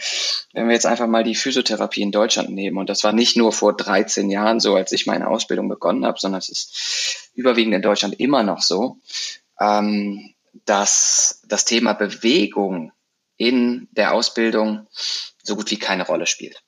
wenn 0.52 0.66
wir 0.66 0.74
jetzt 0.74 0.84
einfach 0.84 1.06
mal 1.06 1.24
die 1.24 1.34
Physiotherapie 1.34 2.02
in 2.02 2.12
Deutschland 2.12 2.50
nehmen, 2.50 2.76
und 2.76 2.90
das 2.90 3.02
war 3.02 3.12
nicht 3.12 3.38
nur 3.38 3.50
vor 3.50 3.74
13 3.74 4.28
Jahren 4.28 4.60
so, 4.60 4.74
als 4.74 4.92
ich 4.92 5.06
meine 5.06 5.26
Ausbildung 5.26 5.70
begonnen 5.70 6.04
habe, 6.04 6.20
sondern 6.20 6.40
es 6.40 6.50
ist 6.50 7.30
überwiegend 7.34 7.74
in 7.74 7.82
Deutschland 7.82 8.20
immer 8.20 8.42
noch 8.42 8.60
so, 8.60 8.98
ähm, 9.58 10.34
dass 10.66 11.40
das 11.48 11.64
Thema 11.64 11.94
Bewegung 11.94 12.92
in 13.38 13.88
der 13.92 14.12
Ausbildung 14.12 14.86
so 15.42 15.56
gut 15.56 15.70
wie 15.70 15.78
keine 15.78 16.06
Rolle 16.06 16.26
spielt 16.26 16.62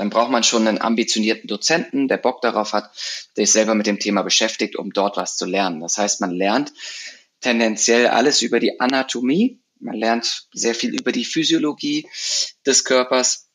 dann 0.00 0.08
braucht 0.08 0.30
man 0.30 0.42
schon 0.42 0.66
einen 0.66 0.80
ambitionierten 0.80 1.46
Dozenten, 1.46 2.08
der 2.08 2.16
Bock 2.16 2.40
darauf 2.40 2.72
hat, 2.72 2.90
der 3.36 3.44
sich 3.44 3.52
selber 3.52 3.74
mit 3.74 3.86
dem 3.86 3.98
Thema 3.98 4.22
beschäftigt, 4.22 4.76
um 4.76 4.94
dort 4.94 5.18
was 5.18 5.36
zu 5.36 5.44
lernen. 5.44 5.80
Das 5.80 5.98
heißt, 5.98 6.22
man 6.22 6.30
lernt 6.30 6.72
tendenziell 7.42 8.06
alles 8.06 8.40
über 8.40 8.60
die 8.60 8.80
Anatomie, 8.80 9.60
man 9.78 9.94
lernt 9.94 10.48
sehr 10.54 10.74
viel 10.74 10.98
über 10.98 11.12
die 11.12 11.26
Physiologie 11.26 12.08
des 12.64 12.84
Körpers, 12.84 13.50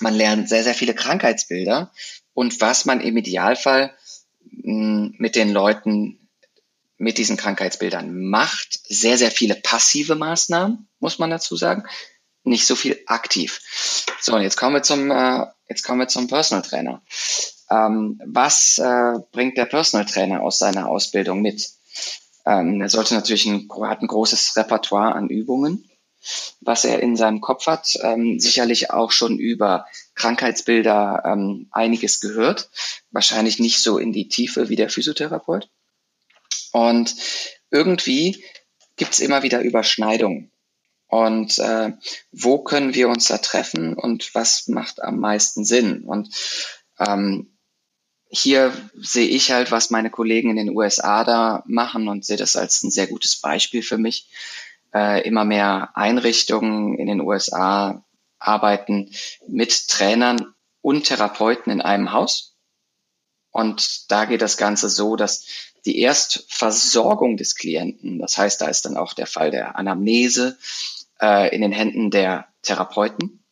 man 0.00 0.14
lernt 0.14 0.50
sehr, 0.50 0.64
sehr 0.64 0.74
viele 0.74 0.94
Krankheitsbilder 0.94 1.90
und 2.34 2.60
was 2.60 2.84
man 2.84 3.00
im 3.00 3.16
Idealfall 3.16 3.96
mit 4.52 5.34
den 5.34 5.50
Leuten 5.50 6.28
mit 6.98 7.16
diesen 7.16 7.38
Krankheitsbildern 7.38 8.28
macht. 8.28 8.80
Sehr, 8.84 9.16
sehr 9.16 9.30
viele 9.30 9.54
passive 9.54 10.14
Maßnahmen, 10.14 10.90
muss 10.98 11.18
man 11.18 11.30
dazu 11.30 11.56
sagen. 11.56 11.84
Nicht 12.44 12.66
so 12.66 12.76
viel 12.76 13.02
aktiv. 13.06 13.99
So, 14.20 14.34
und 14.34 14.42
jetzt 14.42 14.56
kommen 14.56 14.74
wir 14.74 14.82
zum, 14.82 15.10
äh, 15.10 15.46
jetzt 15.68 15.82
kommen 15.82 16.00
wir 16.00 16.08
zum 16.08 16.28
Personal 16.28 16.62
Trainer. 16.62 17.02
Ähm, 17.70 18.20
was 18.26 18.78
äh, 18.78 19.14
bringt 19.32 19.56
der 19.56 19.64
Personal 19.64 20.06
Trainer 20.06 20.42
aus 20.42 20.58
seiner 20.58 20.88
Ausbildung 20.88 21.40
mit? 21.40 21.70
Ähm, 22.44 22.80
er 22.80 22.88
sollte 22.88 23.14
natürlich 23.14 23.46
ein, 23.46 23.68
hat 23.82 24.02
ein 24.02 24.08
großes 24.08 24.56
Repertoire 24.56 25.14
an 25.14 25.28
Übungen, 25.28 25.88
was 26.60 26.84
er 26.84 27.00
in 27.00 27.16
seinem 27.16 27.40
Kopf 27.40 27.66
hat. 27.66 27.96
Ähm, 28.02 28.38
sicherlich 28.40 28.90
auch 28.90 29.10
schon 29.10 29.38
über 29.38 29.86
Krankheitsbilder 30.14 31.22
ähm, 31.24 31.68
einiges 31.70 32.20
gehört. 32.20 32.68
Wahrscheinlich 33.10 33.58
nicht 33.58 33.82
so 33.82 33.98
in 33.98 34.12
die 34.12 34.28
Tiefe 34.28 34.68
wie 34.68 34.76
der 34.76 34.90
Physiotherapeut. 34.90 35.70
Und 36.72 37.14
irgendwie 37.70 38.44
gibt 38.96 39.14
es 39.14 39.20
immer 39.20 39.42
wieder 39.42 39.62
Überschneidungen. 39.62 40.50
Und 41.10 41.58
äh, 41.58 41.92
wo 42.30 42.58
können 42.58 42.94
wir 42.94 43.08
uns 43.08 43.26
da 43.26 43.38
treffen 43.38 43.94
und 43.94 44.32
was 44.32 44.68
macht 44.68 45.02
am 45.02 45.18
meisten 45.18 45.64
Sinn? 45.64 46.04
Und 46.04 46.32
ähm, 47.00 47.58
hier 48.28 48.72
sehe 48.94 49.26
ich 49.26 49.50
halt, 49.50 49.72
was 49.72 49.90
meine 49.90 50.10
Kollegen 50.10 50.50
in 50.50 50.56
den 50.56 50.76
USA 50.76 51.24
da 51.24 51.64
machen 51.66 52.06
und 52.06 52.24
sehe 52.24 52.36
das 52.36 52.54
als 52.54 52.84
ein 52.84 52.92
sehr 52.92 53.08
gutes 53.08 53.40
Beispiel 53.40 53.82
für 53.82 53.98
mich. 53.98 54.28
Äh, 54.94 55.26
immer 55.26 55.44
mehr 55.44 55.90
Einrichtungen 55.94 56.96
in 56.96 57.08
den 57.08 57.20
USA 57.20 58.04
arbeiten 58.38 59.10
mit 59.48 59.88
Trainern 59.88 60.54
und 60.80 61.06
Therapeuten 61.06 61.72
in 61.72 61.80
einem 61.80 62.12
Haus. 62.12 62.56
Und 63.50 64.12
da 64.12 64.26
geht 64.26 64.42
das 64.42 64.56
Ganze 64.56 64.88
so, 64.88 65.16
dass 65.16 65.44
die 65.84 65.98
Erstversorgung 65.98 67.36
des 67.36 67.56
Klienten, 67.56 68.20
das 68.20 68.38
heißt, 68.38 68.60
da 68.60 68.68
ist 68.68 68.84
dann 68.84 68.96
auch 68.96 69.12
der 69.12 69.26
Fall 69.26 69.50
der 69.50 69.76
Anamnese 69.76 70.56
äh, 71.20 71.54
in 71.54 71.62
den 71.62 71.72
Händen 71.72 72.10
der 72.10 72.48
Therapeuten. 72.62 73.44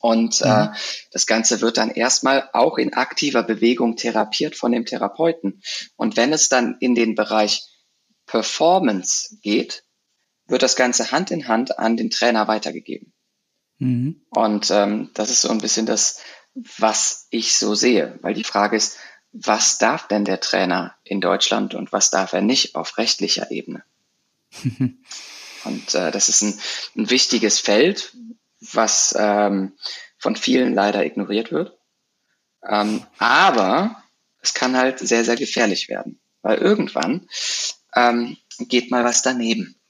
Und 0.00 0.40
äh, 0.40 0.46
mhm. 0.46 0.72
äh, 0.72 0.76
das 1.12 1.26
Ganze 1.26 1.60
wird 1.60 1.76
dann 1.76 1.90
erstmal 1.90 2.48
auch 2.52 2.78
in 2.78 2.94
aktiver 2.94 3.42
Bewegung 3.42 3.96
therapiert 3.96 4.56
von 4.56 4.72
dem 4.72 4.86
Therapeuten. 4.86 5.62
Und 5.96 6.16
wenn 6.16 6.32
es 6.32 6.48
dann 6.48 6.76
in 6.80 6.94
den 6.94 7.14
Bereich 7.14 7.64
Performance 8.26 9.36
geht, 9.42 9.84
wird 10.46 10.62
das 10.62 10.76
Ganze 10.76 11.12
Hand 11.12 11.30
in 11.30 11.48
Hand 11.48 11.78
an 11.78 11.96
den 11.96 12.10
Trainer 12.10 12.48
weitergegeben. 12.48 13.12
Mhm. 13.78 14.22
Und 14.30 14.70
ähm, 14.70 15.10
das 15.14 15.30
ist 15.30 15.42
so 15.42 15.50
ein 15.50 15.58
bisschen 15.58 15.86
das, 15.86 16.20
was 16.54 17.26
ich 17.30 17.56
so 17.56 17.74
sehe, 17.74 18.18
weil 18.22 18.34
die 18.34 18.44
Frage 18.44 18.76
ist, 18.76 18.96
was 19.32 19.78
darf 19.78 20.08
denn 20.08 20.24
der 20.24 20.40
Trainer 20.40 20.96
in 21.04 21.20
Deutschland 21.20 21.74
und 21.74 21.92
was 21.92 22.10
darf 22.10 22.32
er 22.32 22.40
nicht 22.40 22.74
auf 22.74 22.98
rechtlicher 22.98 23.50
Ebene? 23.50 23.84
und 25.64 25.94
äh, 25.94 26.10
das 26.10 26.28
ist 26.28 26.42
ein, 26.42 26.60
ein, 26.96 27.10
wichtiges 27.10 27.60
Feld, 27.60 28.16
was 28.72 29.14
ähm, 29.18 29.76
von 30.18 30.36
vielen 30.36 30.74
leider 30.74 31.04
ignoriert 31.04 31.52
wird. 31.52 31.78
Ähm, 32.66 33.06
aber 33.18 34.02
es 34.42 34.54
kann 34.54 34.76
halt 34.76 34.98
sehr, 34.98 35.24
sehr 35.24 35.36
gefährlich 35.36 35.88
werden, 35.88 36.20
weil 36.42 36.58
irgendwann 36.58 37.28
ähm, 37.94 38.36
geht 38.58 38.90
mal 38.90 39.04
was 39.04 39.22
daneben. 39.22 39.80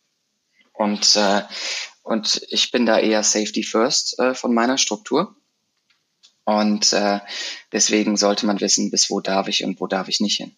Und, 0.72 1.16
äh, 1.16 1.42
und 2.02 2.42
ich 2.48 2.70
bin 2.70 2.86
da 2.86 2.98
eher 2.98 3.22
Safety 3.22 3.62
First 3.62 4.18
äh, 4.18 4.34
von 4.34 4.54
meiner 4.54 4.78
Struktur. 4.78 5.36
Und 6.44 6.92
äh, 6.92 7.20
deswegen 7.70 8.16
sollte 8.16 8.46
man 8.46 8.60
wissen, 8.60 8.90
bis 8.90 9.10
wo 9.10 9.20
darf 9.20 9.48
ich 9.48 9.62
und 9.64 9.80
wo 9.80 9.86
darf 9.86 10.08
ich 10.08 10.20
nicht 10.20 10.38
hin. 10.38 10.56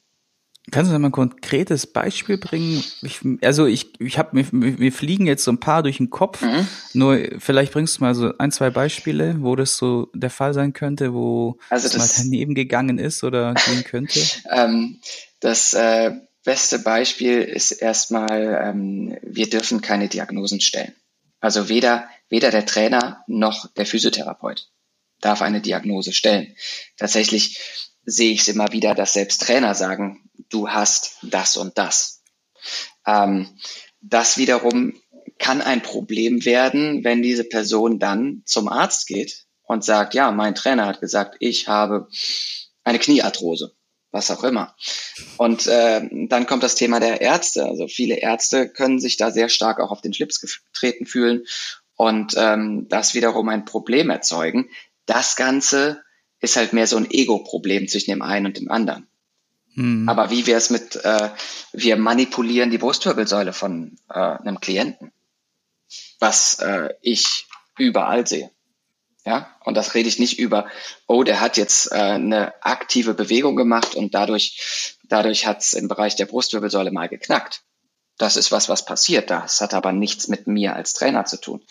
Kannst 0.71 0.92
du 0.92 0.99
mal 0.99 1.09
ein 1.09 1.12
konkretes 1.12 1.87
Beispiel 1.87 2.38
bringen? 2.38 2.85
Ich, 3.02 3.21
also 3.42 3.66
ich, 3.66 4.00
ich 4.00 4.16
habe 4.16 4.37
mir, 4.37 4.47
mir 4.52 4.92
fliegen 4.92 5.26
jetzt 5.26 5.42
so 5.42 5.50
ein 5.50 5.59
paar 5.59 5.83
durch 5.83 5.97
den 5.97 6.11
Kopf. 6.11 6.40
Mhm. 6.40 6.69
Nur 6.92 7.19
vielleicht 7.38 7.73
bringst 7.73 7.99
du 7.99 8.04
mal 8.04 8.14
so 8.14 8.33
ein, 8.38 8.52
zwei 8.52 8.71
Beispiele, 8.71 9.37
wo 9.40 9.57
das 9.57 9.76
so 9.76 10.09
der 10.14 10.31
Fall 10.31 10.54
sein 10.54 10.73
könnte, 10.73 11.14
wo 11.14 11.59
also 11.69 11.88
das, 11.88 11.92
das 11.95 12.19
mal 12.19 12.25
daneben 12.25 12.54
gegangen 12.54 12.99
ist 12.99 13.25
oder 13.25 13.54
gehen 13.54 13.83
könnte. 13.85 14.21
ähm, 14.50 15.00
das 15.40 15.75
äh, 15.75 16.12
beste 16.45 16.78
Beispiel 16.78 17.40
ist 17.42 17.73
erstmal, 17.73 18.61
ähm, 18.64 19.19
wir 19.23 19.50
dürfen 19.50 19.81
keine 19.81 20.09
Diagnosen 20.09 20.61
stellen. 20.61 20.95
Also 21.40 21.69
weder 21.69 22.09
weder 22.33 22.50
der 22.50 22.64
Trainer 22.64 23.23
noch 23.26 23.71
der 23.75 23.85
Physiotherapeut 23.85 24.71
darf 25.21 25.42
eine 25.42 25.61
Diagnose 25.61 26.12
stellen. 26.12 26.57
Tatsächlich 26.97 27.59
sehe 28.04 28.33
ich 28.33 28.40
es 28.40 28.49
immer 28.49 28.73
wieder, 28.73 28.95
dass 28.95 29.12
selbst 29.12 29.42
Trainer 29.42 29.75
sagen, 29.75 30.31
du 30.52 30.68
hast 30.68 31.18
das 31.23 31.56
und 31.56 31.78
das. 31.78 32.23
Ähm, 33.06 33.49
das 34.00 34.37
wiederum 34.37 34.94
kann 35.38 35.61
ein 35.61 35.82
Problem 35.82 36.44
werden, 36.44 37.04
wenn 37.04 37.23
diese 37.23 37.44
Person 37.44 37.99
dann 37.99 38.42
zum 38.47 38.68
Arzt 38.68 39.06
geht 39.06 39.47
und 39.62 39.85
sagt, 39.85 40.14
ja, 40.14 40.30
mein 40.30 40.54
Trainer 40.54 40.87
hat 40.87 41.00
gesagt, 41.00 41.37
ich 41.40 41.68
habe 41.68 42.09
eine 42.85 42.99
Kniearthrose, 42.99 43.75
was 44.11 44.30
auch 44.30 44.44
immer. 44.44 44.75
Und 45.38 45.66
äh, 45.66 46.09
dann 46.28 46.47
kommt 46.47 46.62
das 46.62 46.75
Thema 46.75 47.00
der 47.00 47.21
Ärzte. 47.21 47.64
Also 47.64 47.88
viele 47.88 48.16
Ärzte 48.16 48.68
können 48.68 49.00
sich 49.00 49.16
da 49.16 49.30
sehr 49.30 49.49
stark 49.49 49.80
auch 49.80 49.90
auf 49.90 50.00
den 50.00 50.14
Schlips 50.14 50.40
getreten 50.40 51.06
fühlen 51.06 51.44
und 51.97 52.35
ähm, 52.37 52.87
das 52.88 53.14
wiederum 53.14 53.49
ein 53.49 53.64
Problem 53.64 54.11
erzeugen, 54.11 54.68
das 55.06 55.37
Ganze 55.37 56.02
ist 56.40 56.56
halt 56.56 56.73
mehr 56.73 56.87
so 56.87 56.97
ein 56.97 57.11
Ego-Problem 57.11 57.87
zwischen 57.87 58.11
dem 58.11 58.23
einen 58.23 58.47
und 58.47 58.56
dem 58.59 58.71
anderen. 58.71 59.06
Mhm. 59.75 60.09
Aber 60.09 60.31
wie 60.31 60.47
wäre 60.47 60.59
es 60.59 60.71
mit, 60.71 60.97
äh, 60.97 61.31
wir 61.73 61.97
manipulieren 61.97 62.71
die 62.71 62.79
Brustwirbelsäule 62.79 63.52
von 63.52 63.97
äh, 64.11 64.19
einem 64.19 64.61
Klienten, 64.61 65.12
was 66.19 66.59
äh, 66.61 66.91
ich 67.00 67.47
überall 67.79 68.26
sehe. 68.26 68.50
Ja, 69.25 69.55
und 69.64 69.76
das 69.76 69.95
rede 69.95 70.09
ich 70.09 70.19
nicht 70.19 70.41
über, 70.41 70.67
oh, 71.07 71.23
der 71.23 71.41
hat 71.41 71.57
jetzt 71.57 71.93
äh, 71.93 71.95
eine 71.95 72.52
aktive 72.64 73.14
Bewegung 73.14 73.55
gemacht 73.55 73.95
und 73.95 74.14
dadurch, 74.14 74.99
dadurch 75.05 75.47
hat 75.47 75.61
es 75.61 75.75
im 75.75 75.87
Bereich 75.87 76.17
der 76.17 76.26
Brustwirbelsäule 76.26 76.91
mal 76.91 77.09
geknackt. 77.09 77.62
Das 78.19 78.37
ist 78.37 78.50
was, 78.50 78.69
was 78.69 78.85
passiert. 78.85 79.31
Das 79.31 79.61
hat 79.61 79.75
aber 79.75 79.93
nichts 79.93 80.26
mit 80.26 80.49
mir 80.49 80.75
als 80.75 80.93
Trainer 80.93 81.25
zu 81.25 81.41
tun. 81.41 81.62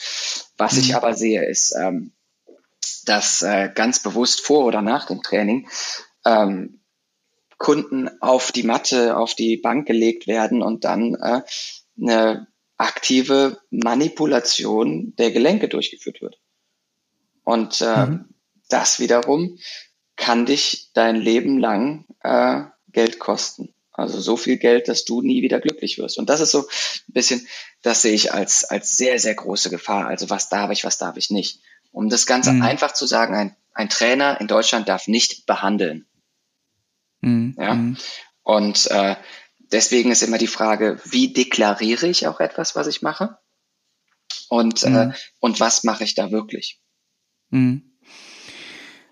Was 0.58 0.74
mhm. 0.74 0.80
ich 0.80 0.96
aber 0.96 1.14
sehe, 1.14 1.46
ist, 1.46 1.76
ähm, 1.76 2.14
dass 3.06 3.42
äh, 3.42 3.70
ganz 3.74 4.00
bewusst 4.02 4.42
vor 4.42 4.66
oder 4.66 4.82
nach 4.82 5.08
dem 5.08 5.22
Training 5.22 5.70
ähm, 6.26 6.81
Kunden 7.62 8.10
auf 8.22 8.52
die 8.52 8.64
Matte, 8.64 9.16
auf 9.16 9.36
die 9.36 9.56
Bank 9.56 9.86
gelegt 9.86 10.26
werden 10.26 10.64
und 10.64 10.84
dann 10.84 11.14
äh, 11.14 11.42
eine 12.02 12.48
aktive 12.78 13.62
Manipulation 13.70 15.14
der 15.18 15.30
Gelenke 15.30 15.70
durchgeführt 15.70 16.24
wird. 16.24 16.40
Und 17.44 17.82
äh, 17.82 18.08
mhm. 18.08 18.26
das 18.68 19.00
wiederum 19.00 19.60
kann 20.16 20.48
dich 20.48 20.90
dein 20.96 21.16
Leben 21.16 21.60
lang 21.60 22.06
äh, 22.24 22.64
Geld 22.92 23.20
kosten. 23.20 23.76
Also 23.92 24.20
so 24.20 24.38
viel 24.38 24.58
Geld, 24.58 24.88
dass 24.88 25.06
du 25.06 25.22
nie 25.22 25.44
wieder 25.44 25.60
glücklich 25.60 26.00
wirst. 26.00 26.18
Und 26.18 26.32
das 26.32 26.40
ist 26.40 26.50
so 26.50 26.62
ein 26.62 27.14
bisschen, 27.14 27.48
das 27.84 28.02
sehe 28.02 28.14
ich 28.14 28.34
als, 28.34 28.64
als 28.64 28.98
sehr, 28.98 29.20
sehr 29.20 29.36
große 29.36 29.70
Gefahr. 29.70 30.08
Also 30.08 30.32
was 30.32 30.50
darf 30.50 30.72
ich, 30.72 30.84
was 30.84 30.98
darf 30.98 31.16
ich 31.16 31.30
nicht. 31.30 31.60
Um 31.92 32.10
das 32.10 32.26
Ganze 32.26 32.54
mhm. 32.54 32.64
einfach 32.64 32.94
zu 32.94 33.06
sagen, 33.06 33.36
ein, 33.36 33.56
ein 33.74 33.90
Trainer 33.90 34.42
in 34.42 34.48
Deutschland 34.48 34.90
darf 34.90 35.08
nicht 35.08 35.46
behandeln. 35.46 36.08
Mhm. 37.22 37.56
Ja. 37.58 37.74
Mhm. 37.74 37.98
Und 38.44 38.90
äh, 38.92 39.16
deswegen 39.60 40.12
ist 40.12 40.24
immer 40.24 40.38
die 40.38 40.48
Frage, 40.48 41.00
wie 41.06 41.34
deklariere 41.34 42.08
ich 42.08 42.28
auch 42.28 42.40
etwas, 42.40 42.76
was 42.76 42.88
ich 42.88 43.02
mache? 43.02 43.38
Und, 44.50 44.84
äh, 44.84 45.08
mhm. 45.08 45.14
und 45.40 45.60
was 45.60 45.84
mache 45.84 46.04
ich 46.04 46.16
da 46.16 46.32
wirklich? 46.32 46.82
Mhm. 47.50 47.92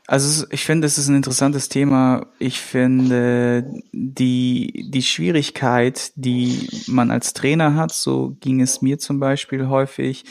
Also 0.09 0.47
ich 0.49 0.65
finde, 0.65 0.87
es 0.87 0.97
ist 0.97 1.07
ein 1.07 1.15
interessantes 1.15 1.69
Thema. 1.69 2.25
Ich 2.39 2.59
finde 2.59 3.71
die, 3.91 4.89
die 4.89 5.03
Schwierigkeit, 5.03 6.11
die 6.15 6.67
man 6.87 7.11
als 7.11 7.33
Trainer 7.33 7.75
hat, 7.75 7.93
so 7.93 8.35
ging 8.39 8.59
es 8.59 8.81
mir 8.81 8.97
zum 8.97 9.19
Beispiel 9.19 9.67
häufig, 9.67 10.25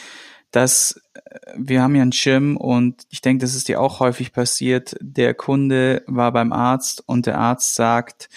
dass 0.51 1.01
äh, 1.15 1.39
wir 1.57 1.83
haben 1.83 1.95
ja 1.95 2.03
einen 2.03 2.13
Schirm 2.13 2.57
und 2.57 3.03
ich 3.11 3.21
denke, 3.21 3.43
das 3.43 3.55
ist 3.55 3.69
dir 3.69 3.81
auch 3.81 4.01
häufig 4.01 4.33
passiert. 4.33 4.97
Der 5.01 5.35
Kunde 5.35 6.03
war 6.07 6.33
beim 6.33 6.53
Arzt 6.53 7.03
und 7.07 7.27
der 7.27 7.39
Arzt 7.39 7.75
sagt 7.75 8.29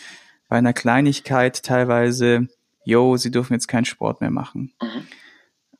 bei 0.48 0.58
einer 0.58 0.74
Kleinigkeit 0.74 1.64
teilweise, 1.64 2.48
yo, 2.84 3.16
Sie 3.18 3.32
dürfen 3.32 3.54
jetzt 3.54 3.68
keinen 3.68 3.86
Sport 3.86 4.22
mehr 4.22 4.32
machen. 4.32 4.74
Mhm. 4.82 5.08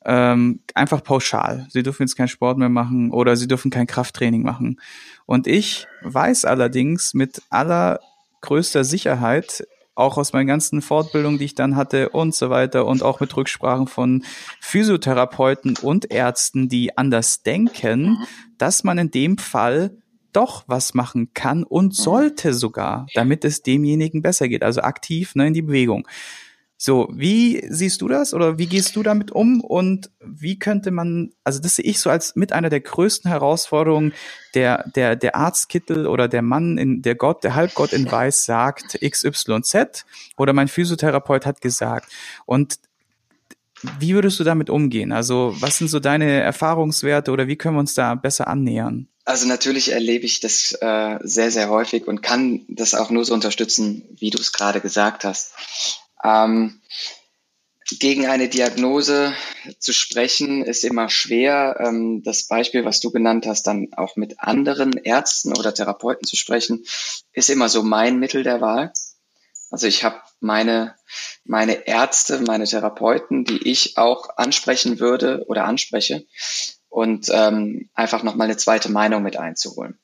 Ähm, 0.04 0.60
einfach 0.74 1.04
pauschal. 1.04 1.66
Sie 1.70 1.82
dürfen 1.82 2.02
jetzt 2.02 2.16
keinen 2.16 2.28
Sport 2.28 2.58
mehr 2.58 2.68
machen 2.68 3.12
oder 3.12 3.36
Sie 3.36 3.46
dürfen 3.46 3.70
kein 3.70 3.86
Krafttraining 3.86 4.42
machen. 4.42 4.80
Und 5.26 5.46
ich 5.46 5.86
weiß 6.02 6.44
allerdings 6.44 7.14
mit 7.14 7.42
allergrößter 7.50 8.82
Sicherheit, 8.82 9.64
auch 9.94 10.16
aus 10.16 10.32
meinen 10.32 10.46
ganzen 10.46 10.82
Fortbildungen, 10.82 11.38
die 11.38 11.44
ich 11.44 11.54
dann 11.54 11.76
hatte 11.76 12.10
und 12.10 12.34
so 12.34 12.50
weiter 12.50 12.86
und 12.86 13.02
auch 13.02 13.20
mit 13.20 13.36
Rücksprachen 13.36 13.86
von 13.86 14.24
Physiotherapeuten 14.60 15.76
und 15.82 16.10
Ärzten, 16.10 16.68
die 16.68 16.96
anders 16.96 17.42
denken, 17.42 18.18
dass 18.58 18.84
man 18.84 18.98
in 18.98 19.10
dem 19.10 19.38
Fall 19.38 19.96
doch 20.32 20.64
was 20.66 20.94
machen 20.94 21.34
kann 21.34 21.62
und 21.62 21.94
sollte 21.94 22.54
sogar, 22.54 23.06
damit 23.14 23.44
es 23.44 23.62
demjenigen 23.62 24.22
besser 24.22 24.48
geht. 24.48 24.62
Also 24.62 24.80
aktiv 24.80 25.34
ne, 25.34 25.48
in 25.48 25.54
die 25.54 25.62
Bewegung. 25.62 26.08
So, 26.84 27.08
wie 27.12 27.64
siehst 27.68 28.02
du 28.02 28.08
das 28.08 28.34
oder 28.34 28.58
wie 28.58 28.66
gehst 28.66 28.96
du 28.96 29.04
damit 29.04 29.30
um 29.30 29.60
und 29.60 30.10
wie 30.20 30.58
könnte 30.58 30.90
man, 30.90 31.30
also 31.44 31.60
das 31.60 31.76
sehe 31.76 31.84
ich 31.84 32.00
so 32.00 32.10
als 32.10 32.34
mit 32.34 32.52
einer 32.52 32.70
der 32.70 32.80
größten 32.80 33.30
Herausforderungen, 33.30 34.12
der, 34.56 34.90
der, 34.96 35.14
der 35.14 35.36
Arztkittel 35.36 36.08
oder 36.08 36.26
der 36.26 36.42
Mann 36.42 36.78
in, 36.78 37.00
der 37.00 37.14
Gott, 37.14 37.44
der 37.44 37.54
Halbgott 37.54 37.92
in 37.92 38.10
Weiß 38.10 38.46
sagt 38.46 38.98
XYZ 39.00 40.04
oder 40.36 40.52
mein 40.54 40.66
Physiotherapeut 40.66 41.46
hat 41.46 41.60
gesagt 41.60 42.10
und 42.46 42.80
wie 44.00 44.14
würdest 44.14 44.40
du 44.40 44.44
damit 44.44 44.68
umgehen? 44.68 45.12
Also, 45.12 45.54
was 45.60 45.78
sind 45.78 45.86
so 45.86 46.00
deine 46.00 46.40
Erfahrungswerte 46.40 47.30
oder 47.30 47.46
wie 47.46 47.56
können 47.56 47.76
wir 47.76 47.80
uns 47.80 47.94
da 47.94 48.16
besser 48.16 48.48
annähern? 48.48 49.06
Also 49.24 49.46
natürlich 49.46 49.92
erlebe 49.92 50.26
ich 50.26 50.40
das 50.40 50.76
äh, 50.80 51.18
sehr, 51.22 51.52
sehr 51.52 51.68
häufig 51.68 52.08
und 52.08 52.22
kann 52.22 52.62
das 52.68 52.94
auch 52.94 53.10
nur 53.10 53.24
so 53.24 53.34
unterstützen, 53.34 54.02
wie 54.18 54.30
du 54.30 54.38
es 54.38 54.52
gerade 54.52 54.80
gesagt 54.80 55.22
hast. 55.24 55.52
Ähm, 56.24 56.80
gegen 57.98 58.26
eine 58.26 58.48
Diagnose 58.48 59.34
zu 59.78 59.92
sprechen 59.92 60.64
ist 60.64 60.84
immer 60.84 61.08
schwer. 61.10 61.76
Ähm, 61.80 62.22
das 62.22 62.46
Beispiel, 62.46 62.84
was 62.84 63.00
du 63.00 63.10
genannt 63.10 63.46
hast, 63.46 63.66
dann 63.66 63.88
auch 63.96 64.16
mit 64.16 64.40
anderen 64.40 64.92
Ärzten 64.92 65.56
oder 65.56 65.74
Therapeuten 65.74 66.26
zu 66.26 66.36
sprechen, 66.36 66.84
ist 67.32 67.50
immer 67.50 67.68
so 67.68 67.82
mein 67.82 68.18
Mittel 68.18 68.42
der 68.42 68.60
Wahl. 68.60 68.92
Also 69.70 69.86
ich 69.86 70.04
habe 70.04 70.20
meine, 70.40 70.94
meine 71.44 71.86
Ärzte, 71.86 72.40
meine 72.40 72.66
Therapeuten, 72.66 73.44
die 73.44 73.68
ich 73.68 73.96
auch 73.96 74.36
ansprechen 74.36 75.00
würde 75.00 75.44
oder 75.46 75.64
anspreche 75.64 76.26
und 76.88 77.28
ähm, 77.32 77.88
einfach 77.94 78.22
nochmal 78.22 78.46
eine 78.48 78.58
zweite 78.58 78.90
Meinung 78.90 79.22
mit 79.22 79.38
einzuholen. 79.38 79.98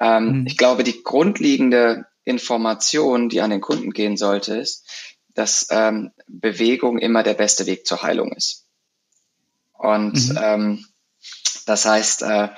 Ähm, 0.00 0.40
mhm. 0.40 0.46
Ich 0.46 0.56
glaube, 0.56 0.84
die 0.84 1.02
grundlegende 1.02 2.06
Information, 2.24 3.28
die 3.28 3.40
an 3.40 3.50
den 3.50 3.60
Kunden 3.60 3.90
gehen 3.90 4.16
sollte, 4.16 4.56
ist, 4.56 4.86
dass 5.34 5.66
ähm, 5.70 6.12
Bewegung 6.26 6.98
immer 6.98 7.22
der 7.22 7.34
beste 7.34 7.66
Weg 7.66 7.86
zur 7.86 8.02
Heilung 8.02 8.32
ist. 8.32 8.66
Und 9.72 10.30
mhm. 10.30 10.38
ähm, 10.42 10.86
das 11.66 11.86
heißt, 11.86 12.22
äh, 12.22 12.48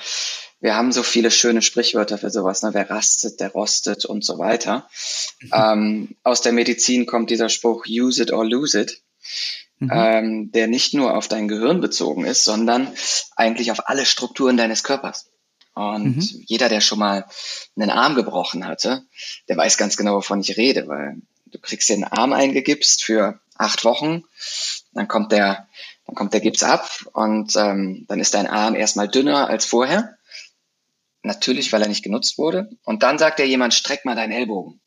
wir 0.61 0.77
haben 0.77 0.93
so 0.93 1.03
viele 1.03 1.31
schöne 1.31 1.61
Sprichwörter 1.61 2.19
für 2.19 2.31
sowas, 2.31 2.63
ne? 2.63 2.71
wer 2.73 2.89
rastet, 2.89 3.41
der 3.41 3.51
rostet 3.51 4.05
und 4.05 4.25
so 4.25 4.39
weiter. 4.39 4.89
Mhm. 5.41 5.51
Ähm, 5.53 6.17
aus 6.23 6.41
der 6.41 6.53
Medizin 6.53 7.05
kommt 7.05 7.31
dieser 7.31 7.49
Spruch, 7.49 7.85
use 7.89 8.23
it 8.23 8.33
or 8.33 8.45
lose 8.45 8.81
it, 8.81 9.03
mhm. 9.81 9.91
ähm, 9.93 10.53
der 10.53 10.69
nicht 10.69 10.95
nur 10.95 11.17
auf 11.17 11.27
dein 11.27 11.49
Gehirn 11.49 11.81
bezogen 11.81 12.25
ist, 12.25 12.45
sondern 12.45 12.93
eigentlich 13.35 13.73
auf 13.73 13.89
alle 13.89 14.07
Strukturen 14.07 14.57
deines 14.57 14.85
Körpers. 14.85 15.31
Und 15.75 16.17
mhm. 16.17 16.45
jeder, 16.47 16.69
der 16.69 16.81
schon 16.81 16.99
mal 16.99 17.27
einen 17.77 17.91
Arm 17.91 18.15
gebrochen 18.15 18.67
hatte, 18.67 19.05
der 19.49 19.57
weiß 19.57 19.79
ganz 19.79 19.97
genau, 19.97 20.17
wovon 20.17 20.41
ich 20.41 20.57
rede, 20.57 20.87
weil 20.87 21.17
du 21.53 21.59
kriegst 21.59 21.89
dir 21.89 21.95
einen 21.95 22.05
Arm 22.05 22.33
eingegipst 22.33 23.05
für 23.05 23.41
acht 23.57 23.85
Wochen, 23.85 24.25
dann 24.93 25.09
kommt 25.09 25.33
der, 25.33 25.69
dann 26.07 26.15
kommt 26.15 26.33
der 26.33 26.41
Gips 26.41 26.63
ab 26.63 26.89
und 27.13 27.55
ähm, 27.57 28.05
dann 28.09 28.21
ist 28.21 28.35
dein 28.35 28.47
Arm 28.47 28.75
erstmal 28.75 29.09
dünner 29.09 29.49
als 29.49 29.65
vorher. 29.65 30.17
Natürlich, 31.23 31.73
weil 31.73 31.83
er 31.83 31.89
nicht 31.89 32.03
genutzt 32.03 32.37
wurde. 32.37 32.71
Und 32.83 33.05
dann 33.05 33.17
sagt 33.17 33.39
dir 33.39 33.47
jemand, 33.47 33.75
streck 33.75 34.05
mal 34.05 34.17
deinen 34.17 34.33
Ellbogen. 34.33 34.81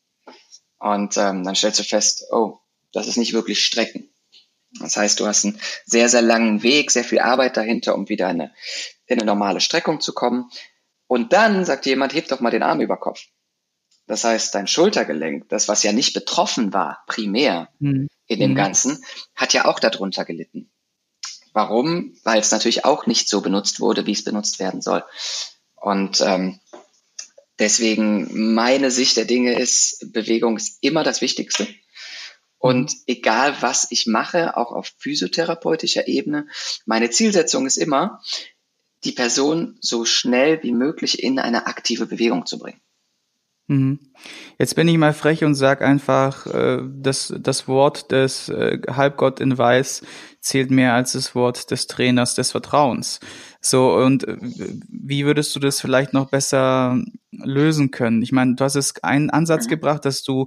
Und 0.78 1.16
ähm, 1.16 1.44
dann 1.44 1.54
stellst 1.54 1.78
du 1.80 1.84
fest, 1.84 2.24
oh, 2.30 2.58
das 2.92 3.06
ist 3.06 3.16
nicht 3.16 3.32
wirklich 3.32 3.64
strecken. 3.64 4.10
Das 4.80 4.96
heißt, 4.96 5.18
du 5.20 5.26
hast 5.26 5.46
einen 5.46 5.58
sehr, 5.86 6.10
sehr 6.10 6.20
langen 6.20 6.62
Weg, 6.62 6.90
sehr 6.90 7.04
viel 7.04 7.20
Arbeit 7.20 7.56
dahinter, 7.56 7.94
um 7.94 8.10
wieder 8.10 8.28
in 8.30 8.42
eine, 8.42 8.54
in 9.06 9.18
eine 9.18 9.26
normale 9.26 9.60
Streckung 9.60 10.00
zu 10.00 10.12
kommen. 10.12 10.50
Und 11.06 11.32
dann 11.32 11.64
sagt 11.64 11.86
jemand, 11.86 12.12
heb 12.12 12.28
doch 12.28 12.40
mal 12.40 12.50
den 12.50 12.62
Arm 12.62 12.80
über 12.80 12.98
Kopf. 12.98 13.22
Das 14.06 14.24
heißt, 14.24 14.54
dein 14.54 14.66
Schultergelenk, 14.66 15.48
das 15.48 15.68
was 15.68 15.82
ja 15.82 15.92
nicht 15.92 16.14
betroffen 16.14 16.72
war, 16.72 17.02
primär 17.06 17.68
mhm. 17.80 18.08
in 18.26 18.40
dem 18.40 18.52
mhm. 18.52 18.56
Ganzen, 18.56 19.04
hat 19.34 19.52
ja 19.52 19.64
auch 19.66 19.80
darunter 19.80 20.24
gelitten. 20.24 20.70
Warum? 21.52 22.16
Weil 22.22 22.40
es 22.40 22.50
natürlich 22.50 22.84
auch 22.84 23.06
nicht 23.06 23.28
so 23.28 23.40
benutzt 23.40 23.80
wurde, 23.80 24.06
wie 24.06 24.12
es 24.12 24.24
benutzt 24.24 24.58
werden 24.58 24.82
soll. 24.82 25.02
Und 25.74 26.20
ähm, 26.20 26.60
deswegen 27.58 28.54
meine 28.54 28.90
Sicht 28.90 29.16
der 29.16 29.24
Dinge 29.24 29.58
ist, 29.58 30.12
Bewegung 30.12 30.56
ist 30.56 30.78
immer 30.82 31.02
das 31.02 31.20
Wichtigste. 31.20 31.66
Und 32.58 32.92
mhm. 32.92 32.98
egal 33.06 33.56
was 33.60 33.88
ich 33.90 34.06
mache, 34.06 34.56
auch 34.56 34.70
auf 34.70 34.92
physiotherapeutischer 34.98 36.06
Ebene, 36.06 36.46
meine 36.84 37.10
Zielsetzung 37.10 37.66
ist 37.66 37.76
immer, 37.76 38.22
die 39.04 39.12
Person 39.12 39.78
so 39.80 40.04
schnell 40.04 40.62
wie 40.62 40.72
möglich 40.72 41.22
in 41.22 41.38
eine 41.38 41.66
aktive 41.66 42.06
Bewegung 42.06 42.46
zu 42.46 42.58
bringen. 42.58 42.80
Mhm. 43.68 43.98
Jetzt 44.58 44.76
bin 44.76 44.86
ich 44.86 44.96
mal 44.96 45.12
frech 45.12 45.42
und 45.42 45.54
sag 45.56 45.82
einfach, 45.82 46.46
äh, 46.46 46.78
das, 46.88 47.34
das 47.38 47.66
Wort 47.66 48.12
des 48.12 48.48
äh, 48.48 48.80
Halbgott 48.88 49.40
in 49.40 49.58
Weiß 49.58 50.02
zählt 50.40 50.70
mehr 50.70 50.94
als 50.94 51.12
das 51.12 51.34
Wort 51.34 51.70
des 51.72 51.88
Trainers 51.88 52.36
des 52.36 52.52
Vertrauens. 52.52 53.18
So, 53.60 53.92
und 53.94 54.28
äh, 54.28 54.36
wie 54.40 55.26
würdest 55.26 55.54
du 55.56 55.60
das 55.60 55.80
vielleicht 55.80 56.12
noch 56.12 56.30
besser 56.30 57.02
lösen 57.44 57.90
können? 57.90 58.22
Ich 58.22 58.32
meine, 58.32 58.54
du 58.54 58.64
hast 58.64 58.76
es 58.76 59.02
einen 59.02 59.30
Ansatz 59.30 59.66
mhm. 59.66 59.70
gebracht, 59.70 60.04
dass 60.04 60.22
du 60.22 60.46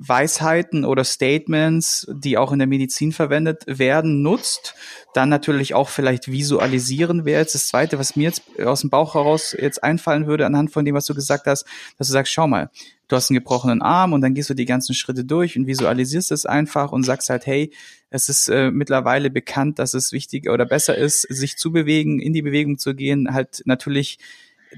Weisheiten 0.00 0.84
oder 0.84 1.02
Statements, 1.02 2.06
die 2.08 2.38
auch 2.38 2.52
in 2.52 2.60
der 2.60 2.68
Medizin 2.68 3.10
verwendet 3.10 3.64
werden, 3.66 4.22
nutzt. 4.22 4.74
Dann 5.12 5.28
natürlich 5.28 5.74
auch 5.74 5.88
vielleicht 5.88 6.30
visualisieren 6.30 7.24
wäre 7.24 7.40
jetzt 7.40 7.56
das 7.56 7.66
Zweite, 7.66 7.98
was 7.98 8.14
mir 8.14 8.24
jetzt 8.24 8.42
aus 8.64 8.82
dem 8.82 8.90
Bauch 8.90 9.14
heraus 9.14 9.56
jetzt 9.58 9.82
einfallen 9.82 10.28
würde, 10.28 10.46
anhand 10.46 10.70
von 10.70 10.84
dem, 10.84 10.94
was 10.94 11.06
du 11.06 11.14
gesagt 11.14 11.46
hast, 11.46 11.66
dass 11.96 12.06
du 12.06 12.12
sagst, 12.12 12.32
schau 12.32 12.46
mal, 12.46 12.70
du 13.08 13.16
hast 13.16 13.30
einen 13.30 13.40
gebrochenen 13.40 13.82
Arm 13.82 14.12
und 14.12 14.20
dann 14.20 14.34
gehst 14.34 14.50
du 14.50 14.54
die 14.54 14.66
ganzen 14.66 14.94
Schritte 14.94 15.24
durch 15.24 15.58
und 15.58 15.66
visualisierst 15.66 16.30
es 16.30 16.46
einfach 16.46 16.92
und 16.92 17.02
sagst 17.02 17.28
halt, 17.28 17.46
hey, 17.46 17.72
es 18.10 18.28
ist 18.28 18.48
äh, 18.48 18.70
mittlerweile 18.70 19.30
bekannt, 19.30 19.80
dass 19.80 19.94
es 19.94 20.12
wichtig 20.12 20.48
oder 20.48 20.64
besser 20.64 20.96
ist, 20.96 21.22
sich 21.22 21.56
zu 21.56 21.72
bewegen, 21.72 22.20
in 22.20 22.32
die 22.32 22.42
Bewegung 22.42 22.78
zu 22.78 22.94
gehen, 22.94 23.34
halt 23.34 23.62
natürlich 23.64 24.18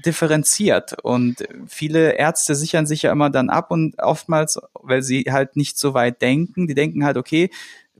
differenziert 0.05 0.95
und 1.03 1.43
viele 1.67 2.13
Ärzte 2.13 2.55
sichern 2.55 2.85
sich 2.85 3.03
ja 3.03 3.11
immer 3.11 3.29
dann 3.29 3.49
ab 3.49 3.71
und 3.71 3.99
oftmals, 3.99 4.59
weil 4.73 5.01
sie 5.01 5.25
halt 5.29 5.55
nicht 5.55 5.77
so 5.77 5.93
weit 5.93 6.21
denken, 6.21 6.67
die 6.67 6.75
denken 6.75 7.03
halt, 7.03 7.17
okay, 7.17 7.49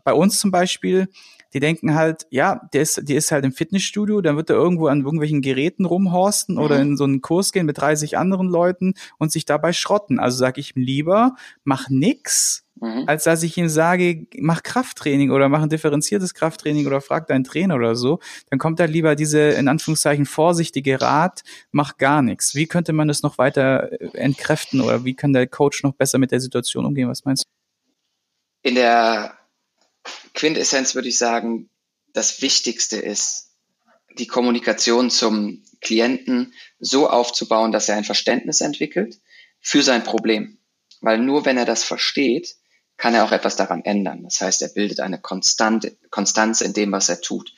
bei 0.03 0.13
uns 0.13 0.39
zum 0.39 0.51
Beispiel, 0.51 1.07
die 1.53 1.59
denken 1.59 1.95
halt, 1.95 2.27
ja, 2.29 2.61
der 2.73 2.81
ist, 2.81 3.07
die 3.09 3.15
ist 3.15 3.31
halt 3.31 3.43
im 3.43 3.51
Fitnessstudio, 3.51 4.21
dann 4.21 4.37
wird 4.37 4.49
er 4.49 4.55
irgendwo 4.55 4.87
an 4.87 5.01
irgendwelchen 5.01 5.41
Geräten 5.41 5.85
rumhorsten 5.85 6.55
mhm. 6.55 6.61
oder 6.61 6.79
in 6.79 6.97
so 6.97 7.03
einen 7.03 7.21
Kurs 7.21 7.51
gehen 7.51 7.65
mit 7.65 7.77
30 7.77 8.17
anderen 8.17 8.47
Leuten 8.47 8.93
und 9.17 9.31
sich 9.31 9.45
dabei 9.45 9.73
schrotten. 9.73 10.19
Also 10.19 10.37
sage 10.37 10.61
ich 10.61 10.75
ihm 10.75 10.83
lieber, 10.83 11.35
mach 11.63 11.89
nix, 11.89 12.65
mhm. 12.81 13.03
als 13.07 13.23
dass 13.23 13.43
ich 13.43 13.55
ihm 13.55 13.69
sage, 13.69 14.27
mach 14.37 14.63
Krafttraining 14.63 15.31
oder 15.31 15.47
mach 15.47 15.61
ein 15.61 15.69
differenziertes 15.69 16.33
Krafttraining 16.33 16.85
oder 16.87 16.99
frag 16.99 17.27
deinen 17.27 17.43
Trainer 17.43 17.75
oder 17.75 17.95
so. 17.95 18.19
Dann 18.49 18.59
kommt 18.59 18.79
da 18.79 18.85
lieber 18.85 19.15
diese, 19.15 19.39
in 19.39 19.67
Anführungszeichen, 19.67 20.25
vorsichtige 20.25 20.99
Rat, 20.99 21.43
mach 21.71 21.97
gar 21.97 22.21
nichts. 22.21 22.55
Wie 22.55 22.67
könnte 22.67 22.91
man 22.91 23.07
das 23.07 23.21
noch 23.21 23.37
weiter 23.37 23.91
äh, 23.93 24.17
entkräften 24.17 24.81
oder 24.81 25.05
wie 25.05 25.15
kann 25.15 25.31
der 25.31 25.47
Coach 25.47 25.83
noch 25.83 25.93
besser 25.93 26.17
mit 26.17 26.31
der 26.31 26.41
Situation 26.41 26.85
umgehen? 26.85 27.07
Was 27.07 27.23
meinst 27.23 27.45
du? 27.45 27.47
In 28.63 28.75
der 28.75 29.37
Quintessenz 30.33 30.95
würde 30.95 31.07
ich 31.07 31.17
sagen, 31.17 31.69
das 32.13 32.41
Wichtigste 32.41 32.97
ist, 32.97 33.51
die 34.17 34.27
Kommunikation 34.27 35.09
zum 35.09 35.63
Klienten 35.79 36.53
so 36.79 37.09
aufzubauen, 37.09 37.71
dass 37.71 37.87
er 37.89 37.95
ein 37.95 38.03
Verständnis 38.03 38.61
entwickelt 38.61 39.19
für 39.61 39.81
sein 39.81 40.03
Problem. 40.03 40.57
Weil 40.99 41.19
nur 41.19 41.45
wenn 41.45 41.57
er 41.57 41.65
das 41.65 41.83
versteht, 41.83 42.55
kann 43.01 43.15
er 43.15 43.25
auch 43.25 43.31
etwas 43.31 43.55
daran 43.55 43.83
ändern. 43.83 44.21
Das 44.21 44.41
heißt, 44.41 44.61
er 44.61 44.67
bildet 44.67 44.99
eine 44.99 45.19
Konstante, 45.19 45.97
Konstanz 46.11 46.61
in 46.61 46.73
dem, 46.73 46.91
was 46.91 47.09
er 47.09 47.19
tut. 47.19 47.51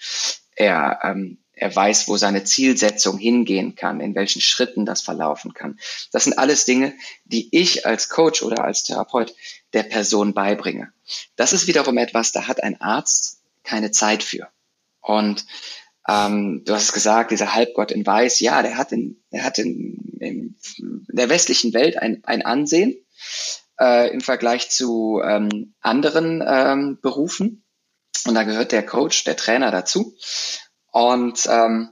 Er, 0.56 1.00
ähm, 1.04 1.38
er 1.52 1.76
weiß, 1.76 2.08
wo 2.08 2.16
seine 2.16 2.46
Zielsetzung 2.46 3.18
hingehen 3.18 3.76
kann, 3.76 4.00
in 4.00 4.16
welchen 4.16 4.40
Schritten 4.40 4.86
das 4.86 5.02
verlaufen 5.02 5.54
kann. 5.54 5.78
Das 6.14 6.24
sind 6.24 6.40
alles 6.40 6.64
Dinge, 6.64 6.94
die 7.26 7.50
ich 7.52 7.86
als 7.86 8.08
Coach 8.08 8.42
oder 8.42 8.64
als 8.64 8.84
Therapeut 8.84 9.36
der 9.74 9.84
Person 9.84 10.34
beibringe. 10.34 10.94
Das 11.36 11.52
ist 11.52 11.68
wiederum 11.68 11.98
etwas, 11.98 12.32
da 12.32 12.48
hat 12.48 12.64
ein 12.64 12.80
Arzt 12.80 13.42
keine 13.66 13.92
Zeit 13.92 14.24
für. 14.24 14.48
Und 15.02 15.46
ähm, 16.08 16.62
du 16.64 16.74
hast 16.74 16.84
es 16.84 16.94
gesagt, 16.94 17.32
dieser 17.32 17.54
Halbgott 17.54 17.92
in 17.92 18.06
Weiß, 18.06 18.40
ja, 18.40 18.62
der 18.62 18.78
hat 18.78 18.94
in, 18.94 19.22
der 19.34 19.44
hat 19.44 19.60
in, 19.60 20.16
in 20.22 20.56
der 21.10 21.28
westlichen 21.28 21.74
Welt 21.74 21.98
ein, 21.98 22.24
ein 22.24 22.44
Ansehen 22.44 22.96
äh, 23.80 24.12
im 24.12 24.22
Vergleich 24.22 24.70
zu 24.70 25.22
ähm, 25.24 25.74
anderen 25.82 26.44
ähm, 26.46 27.00
Berufen. 27.02 27.66
Und 28.26 28.36
da 28.36 28.44
gehört 28.44 28.72
der 28.72 28.86
Coach, 28.86 29.24
der 29.24 29.36
Trainer 29.36 29.72
dazu. 29.72 30.16
Und 30.92 31.48
ähm, 31.50 31.90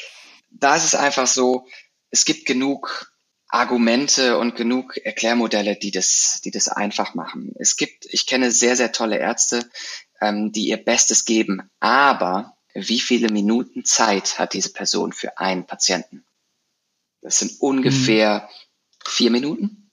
da 0.50 0.76
ist 0.76 0.84
es 0.84 0.94
einfach 0.94 1.26
so, 1.26 1.66
es 2.10 2.24
gibt 2.24 2.46
genug 2.46 3.12
Argumente 3.48 4.38
und 4.38 4.56
genug 4.56 4.98
Erklärmodelle, 4.98 5.76
die 5.76 5.90
das, 5.90 6.40
die 6.44 6.50
das 6.50 6.68
einfach 6.68 7.14
machen. 7.14 7.54
Es 7.58 7.76
gibt, 7.76 8.06
ich 8.10 8.26
kenne 8.26 8.50
sehr, 8.50 8.76
sehr 8.76 8.92
tolle 8.92 9.18
Ärzte, 9.18 9.68
ähm, 10.20 10.52
die 10.52 10.68
ihr 10.68 10.76
Bestes 10.76 11.24
geben, 11.24 11.70
aber 11.80 12.56
wie 12.74 13.00
viele 13.00 13.28
Minuten 13.32 13.84
Zeit 13.84 14.38
hat 14.38 14.52
diese 14.52 14.72
Person 14.72 15.12
für 15.12 15.38
einen 15.38 15.66
Patienten? 15.66 16.24
Das 17.22 17.38
sind 17.38 17.60
ungefähr 17.60 18.42
mhm. 18.42 19.08
vier 19.08 19.30
Minuten. 19.30 19.87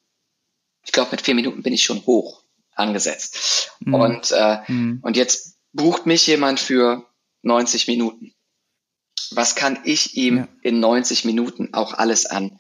Ich 0.86 0.92
glaube, 0.92 1.12
mit 1.12 1.22
vier 1.22 1.36
Minuten 1.36 1.64
bin 1.64 1.74
ich 1.74 1.84
schon 1.84 2.06
hoch 2.06 2.44
angesetzt. 2.76 3.72
Mhm. 3.80 3.94
Und, 3.94 4.32
äh, 4.32 4.60
mhm. 4.68 5.00
und 5.02 5.18
jetzt 5.18 5.58
bucht 5.74 6.06
mich 6.06 6.26
jemand 6.28 6.60
für 6.60 7.06
90 7.42 7.88
Minuten. 7.88 8.34
Was 9.32 9.56
kann 9.56 9.80
ich 9.84 10.16
ihm 10.16 10.38
ja. 10.38 10.48
in 10.62 10.80
90 10.80 11.26
Minuten 11.26 11.74
auch 11.74 11.94
alles 11.94 12.26
an, 12.26 12.60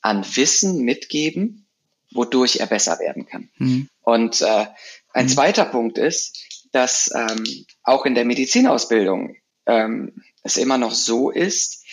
an 0.00 0.24
Wissen 0.34 0.82
mitgeben, 0.82 1.66
wodurch 2.10 2.56
er 2.56 2.66
besser 2.66 2.98
werden 2.98 3.26
kann? 3.26 3.50
Mhm. 3.56 3.88
Und 4.02 4.40
äh, 4.40 4.66
ein 5.12 5.26
mhm. 5.26 5.30
zweiter 5.30 5.64
Punkt 5.64 5.98
ist, 5.98 6.38
dass 6.72 7.10
ähm, 7.14 7.44
auch 7.82 8.06
in 8.06 8.14
der 8.14 8.24
Medizinausbildung 8.24 9.36
ähm, 9.66 10.22
es 10.42 10.56
immer 10.56 10.78
noch 10.78 10.92
so 10.92 11.30
ist, 11.30 11.84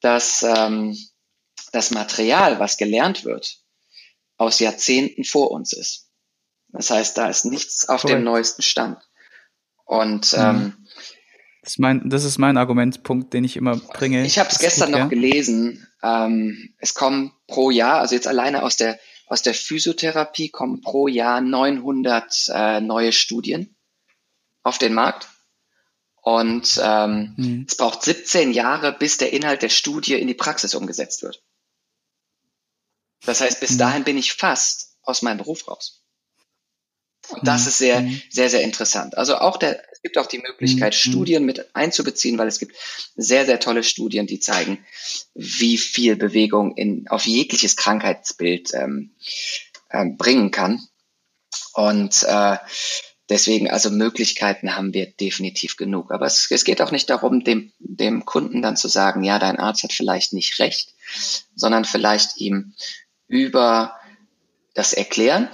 dass 0.00 0.42
ähm, 0.42 0.96
das 1.72 1.90
Material, 1.90 2.58
was 2.58 2.76
gelernt 2.76 3.24
wird, 3.24 3.63
aus 4.36 4.58
Jahrzehnten 4.58 5.24
vor 5.24 5.50
uns 5.50 5.72
ist. 5.72 6.08
Das 6.68 6.90
heißt, 6.90 7.16
da 7.16 7.28
ist 7.28 7.44
nichts 7.44 7.88
auf 7.88 8.02
Correct. 8.02 8.18
dem 8.18 8.24
neuesten 8.24 8.62
Stand. 8.62 8.98
Und 9.84 10.32
mhm. 10.32 10.38
ähm, 10.38 10.86
das 11.62 11.72
ist, 11.72 11.78
mein, 11.78 12.10
das 12.10 12.24
ist 12.24 12.38
mein 12.38 12.56
Argumentpunkt, 12.56 13.32
den 13.32 13.44
ich 13.44 13.56
immer 13.56 13.76
bringe. 13.76 14.26
Ich 14.26 14.38
habe 14.38 14.50
es 14.50 14.58
gestern 14.58 14.90
gut, 14.90 14.92
noch 14.92 15.04
ja? 15.04 15.08
gelesen. 15.08 15.86
Ähm, 16.02 16.74
es 16.78 16.94
kommen 16.94 17.32
pro 17.46 17.70
Jahr, 17.70 18.00
also 18.00 18.14
jetzt 18.14 18.26
alleine 18.26 18.62
aus 18.62 18.76
der 18.76 18.98
aus 19.26 19.42
der 19.42 19.54
Physiotherapie 19.54 20.50
kommen 20.50 20.80
pro 20.80 21.08
Jahr 21.08 21.40
900 21.40 22.50
äh, 22.52 22.80
neue 22.80 23.12
Studien 23.12 23.76
auf 24.62 24.78
den 24.78 24.94
Markt. 24.94 25.28
Und 26.20 26.80
ähm, 26.82 27.34
mhm. 27.36 27.66
es 27.68 27.76
braucht 27.76 28.02
17 28.02 28.52
Jahre, 28.52 28.92
bis 28.92 29.18
der 29.18 29.32
Inhalt 29.32 29.62
der 29.62 29.68
Studie 29.68 30.14
in 30.14 30.26
die 30.26 30.34
Praxis 30.34 30.74
umgesetzt 30.74 31.22
wird. 31.22 31.42
Das 33.26 33.40
heißt, 33.40 33.60
bis 33.60 33.72
mhm. 33.72 33.78
dahin 33.78 34.04
bin 34.04 34.18
ich 34.18 34.32
fast 34.32 34.96
aus 35.02 35.22
meinem 35.22 35.38
Beruf 35.38 35.68
raus. 35.68 36.04
Und 37.28 37.46
das 37.46 37.62
mhm. 37.62 37.68
ist 37.68 37.78
sehr, 37.78 38.00
mhm. 38.02 38.22
sehr, 38.30 38.50
sehr 38.50 38.62
interessant. 38.62 39.16
Also 39.16 39.36
auch 39.36 39.56
der, 39.56 39.82
es 39.92 40.02
gibt 40.02 40.18
auch 40.18 40.26
die 40.26 40.38
Möglichkeit. 40.38 40.94
Studien 40.94 41.44
mit 41.44 41.74
einzubeziehen, 41.74 42.38
weil 42.38 42.48
es 42.48 42.58
gibt 42.58 42.76
sehr, 43.16 43.46
sehr 43.46 43.60
tolle 43.60 43.82
Studien, 43.82 44.26
die 44.26 44.40
zeigen, 44.40 44.84
wie 45.34 45.78
viel 45.78 46.16
Bewegung 46.16 46.76
in, 46.76 47.08
auf 47.08 47.26
jegliches 47.26 47.76
Krankheitsbild 47.76 48.74
ähm, 48.74 49.14
ähm, 49.90 50.16
bringen 50.16 50.50
kann. 50.50 50.86
Und 51.72 52.22
äh, 52.24 52.58
deswegen, 53.30 53.70
also 53.70 53.90
Möglichkeiten 53.90 54.76
haben 54.76 54.92
wir 54.92 55.10
definitiv 55.10 55.76
genug. 55.76 56.12
Aber 56.12 56.26
es, 56.26 56.50
es 56.50 56.64
geht 56.64 56.82
auch 56.82 56.90
nicht 56.90 57.08
darum, 57.08 57.42
dem, 57.42 57.72
dem 57.78 58.26
Kunden 58.26 58.60
dann 58.60 58.76
zu 58.76 58.88
sagen, 58.88 59.24
ja, 59.24 59.38
dein 59.38 59.58
Arzt 59.58 59.82
hat 59.82 59.92
vielleicht 59.92 60.34
nicht 60.34 60.58
recht, 60.58 60.94
sondern 61.54 61.84
vielleicht 61.84 62.36
ihm 62.36 62.74
über 63.26 63.96
das 64.74 64.92
Erklären 64.92 65.48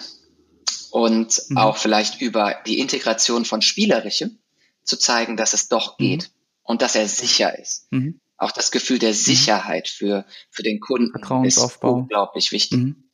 und 0.91 1.43
mhm. 1.49 1.57
auch 1.57 1.77
vielleicht 1.77 2.21
über 2.21 2.57
die 2.67 2.79
Integration 2.79 3.45
von 3.45 3.63
Spielerichem 3.63 4.39
zu 4.83 4.97
zeigen, 4.97 5.37
dass 5.37 5.53
es 5.53 5.69
doch 5.69 5.99
mhm. 5.99 6.03
geht 6.03 6.23
mhm. 6.23 6.35
und 6.63 6.83
dass 6.83 6.95
er 6.95 7.07
sicher 7.07 7.59
ist. 7.59 7.87
Mhm. 7.91 8.21
Auch 8.37 8.53
das 8.53 8.71
Gefühl 8.71 8.99
der 8.99 9.11
mhm. 9.11 9.15
Sicherheit 9.15 9.89
für, 9.89 10.25
für 10.51 10.63
den 10.63 10.81
Kunden 10.81 11.45
ist 11.45 11.59
unglaublich 11.83 12.53
wichtig. 12.53 12.79
Mhm. 12.79 13.11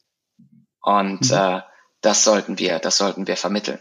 Und 0.80 1.30
äh, 1.32 1.60
das 2.00 2.22
sollten 2.22 2.58
wir, 2.58 2.78
das 2.78 2.96
sollten 2.96 3.26
wir 3.26 3.36
vermitteln. 3.36 3.80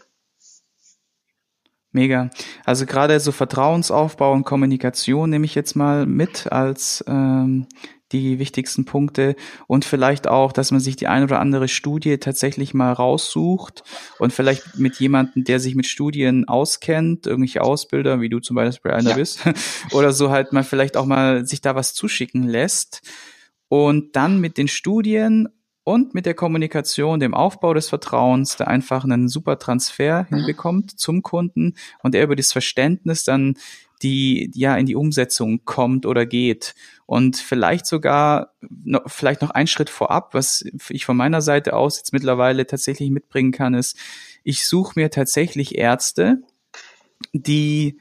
Mega. 1.91 2.29
Also 2.65 2.85
gerade 2.85 3.17
so 3.21 3.31
Vertrauensaufbau 3.31 4.33
und 4.33 4.43
Kommunikation 4.43 5.29
nehme 5.29 5.45
ich 5.45 5.55
jetzt 5.55 5.75
mal 5.75 6.05
mit 6.05 6.51
als 6.51 7.05
ähm, 7.07 7.67
die 8.11 8.37
wichtigsten 8.37 8.85
Punkte 8.85 9.35
und 9.67 9.83
vielleicht 9.83 10.27
auch, 10.27 10.51
dass 10.51 10.71
man 10.71 10.79
sich 10.79 10.95
die 10.95 11.07
ein 11.07 11.23
oder 11.23 11.39
andere 11.39 11.67
Studie 11.67 12.17
tatsächlich 12.17 12.73
mal 12.73 12.93
raussucht 12.93 13.83
und 14.19 14.31
vielleicht 14.31 14.77
mit 14.77 14.99
jemandem, 14.99 15.43
der 15.43 15.59
sich 15.59 15.75
mit 15.75 15.87
Studien 15.87 16.47
auskennt, 16.47 17.25
irgendwelche 17.25 17.61
Ausbilder, 17.61 18.21
wie 18.21 18.29
du 18.29 18.39
zum 18.39 18.55
Beispiel 18.55 18.91
einer 18.91 19.11
ja. 19.11 19.15
bist, 19.15 19.41
oder 19.91 20.11
so 20.11 20.29
halt 20.29 20.53
mal 20.53 20.63
vielleicht 20.63 20.97
auch 20.97 21.05
mal 21.05 21.45
sich 21.45 21.61
da 21.61 21.75
was 21.75 21.93
zuschicken 21.93 22.43
lässt 22.47 23.01
und 23.69 24.15
dann 24.15 24.39
mit 24.39 24.57
den 24.57 24.67
Studien 24.67 25.49
und 25.83 26.15
mit 26.15 26.25
der 26.25 26.33
Kommunikation, 26.33 27.19
dem 27.19 27.35
Aufbau 27.35 27.73
des 27.75 27.89
Vertrauens, 27.89 28.57
da 28.57 28.65
einfach 28.65 29.03
einen 29.03 29.29
super 29.29 29.59
Transfer 29.59 30.25
mhm. 30.29 30.37
hinbekommt 30.37 30.99
zum 30.99 31.21
Kunden 31.21 31.75
und 32.01 32.15
er 32.15 32.23
über 32.23 32.35
das 32.35 32.51
Verständnis 32.51 33.23
dann 33.23 33.55
die 34.01 34.51
ja 34.53 34.75
in 34.77 34.85
die 34.85 34.95
Umsetzung 34.95 35.63
kommt 35.65 36.05
oder 36.05 36.25
geht. 36.25 36.75
Und 37.05 37.37
vielleicht 37.37 37.85
sogar 37.85 38.53
noch, 38.83 39.03
vielleicht 39.07 39.41
noch 39.41 39.51
ein 39.51 39.67
Schritt 39.67 39.89
vorab, 39.89 40.33
was 40.33 40.65
ich 40.89 41.05
von 41.05 41.17
meiner 41.17 41.41
Seite 41.41 41.75
aus 41.75 41.97
jetzt 41.97 42.13
mittlerweile 42.13 42.65
tatsächlich 42.65 43.11
mitbringen 43.11 43.51
kann, 43.51 43.73
ist, 43.73 43.97
ich 44.43 44.65
suche 44.65 44.99
mir 44.99 45.09
tatsächlich 45.09 45.77
Ärzte, 45.77 46.43
die 47.33 47.99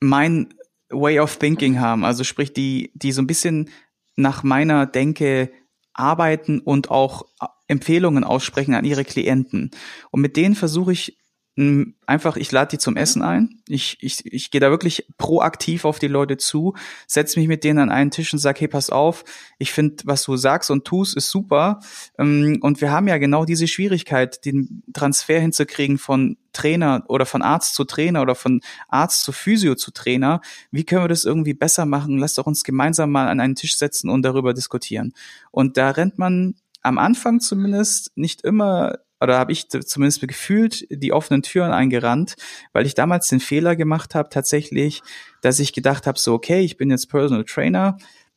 mein 0.00 0.54
Way 0.90 1.20
of 1.20 1.36
Thinking 1.36 1.80
haben, 1.80 2.04
also 2.04 2.24
sprich, 2.24 2.52
die, 2.52 2.90
die 2.94 3.12
so 3.12 3.22
ein 3.22 3.26
bisschen 3.26 3.70
nach 4.14 4.42
meiner 4.42 4.86
Denke 4.86 5.50
arbeiten 5.92 6.60
und 6.60 6.90
auch 6.90 7.26
Empfehlungen 7.68 8.24
aussprechen 8.24 8.74
an 8.74 8.84
ihre 8.84 9.04
Klienten. 9.04 9.70
Und 10.10 10.20
mit 10.20 10.36
denen 10.36 10.54
versuche 10.54 10.92
ich 10.92 11.18
einfach, 11.58 12.36
ich 12.36 12.52
lade 12.52 12.72
die 12.72 12.78
zum 12.78 12.96
Essen 12.96 13.22
ein. 13.22 13.62
Ich, 13.66 13.96
ich, 14.00 14.26
ich 14.26 14.50
gehe 14.50 14.60
da 14.60 14.68
wirklich 14.68 15.08
proaktiv 15.16 15.86
auf 15.86 15.98
die 15.98 16.06
Leute 16.06 16.36
zu, 16.36 16.74
setze 17.06 17.38
mich 17.38 17.48
mit 17.48 17.64
denen 17.64 17.78
an 17.78 17.90
einen 17.90 18.10
Tisch 18.10 18.30
und 18.34 18.38
sage, 18.38 18.60
hey, 18.60 18.68
pass 18.68 18.90
auf, 18.90 19.24
ich 19.58 19.72
finde, 19.72 19.96
was 20.04 20.22
du 20.24 20.36
sagst 20.36 20.70
und 20.70 20.84
tust, 20.84 21.16
ist 21.16 21.30
super. 21.30 21.80
Ähm, 22.18 22.58
und 22.60 22.82
wir 22.82 22.90
haben 22.90 23.08
ja 23.08 23.16
genau 23.16 23.46
diese 23.46 23.68
Schwierigkeit, 23.68 24.44
den 24.44 24.82
Transfer 24.92 25.40
hinzukriegen 25.40 25.96
von 25.96 26.36
Trainer 26.52 27.04
oder 27.08 27.24
von 27.24 27.40
Arzt 27.40 27.74
zu 27.74 27.84
Trainer 27.84 28.20
oder 28.20 28.34
von 28.34 28.60
Arzt 28.88 29.22
zu 29.22 29.32
Physio 29.32 29.76
zu 29.76 29.92
Trainer. 29.92 30.42
Wie 30.70 30.84
können 30.84 31.04
wir 31.04 31.08
das 31.08 31.24
irgendwie 31.24 31.54
besser 31.54 31.86
machen? 31.86 32.18
Lass 32.18 32.34
doch 32.34 32.46
uns 32.46 32.64
gemeinsam 32.64 33.10
mal 33.10 33.28
an 33.28 33.40
einen 33.40 33.54
Tisch 33.54 33.78
setzen 33.78 34.10
und 34.10 34.22
darüber 34.22 34.52
diskutieren. 34.52 35.14
Und 35.50 35.78
da 35.78 35.90
rennt 35.90 36.18
man 36.18 36.54
am 36.82 36.98
Anfang 36.98 37.40
zumindest 37.40 38.12
nicht 38.14 38.42
immer 38.42 38.98
oder 39.20 39.38
habe 39.38 39.52
ich 39.52 39.68
zumindest 39.68 40.26
gefühlt 40.26 40.86
die 40.90 41.12
offenen 41.12 41.42
Türen 41.42 41.72
eingerannt, 41.72 42.36
weil 42.72 42.86
ich 42.86 42.94
damals 42.94 43.28
den 43.28 43.40
Fehler 43.40 43.76
gemacht 43.76 44.14
habe, 44.14 44.28
tatsächlich, 44.28 45.02
dass 45.40 45.58
ich 45.58 45.72
gedacht 45.72 46.06
habe, 46.06 46.18
so, 46.18 46.34
okay, 46.34 46.60
ich 46.60 46.76
bin 46.76 46.90
jetzt 46.90 47.08
Personal 47.08 47.44
Trainer, 47.44 47.96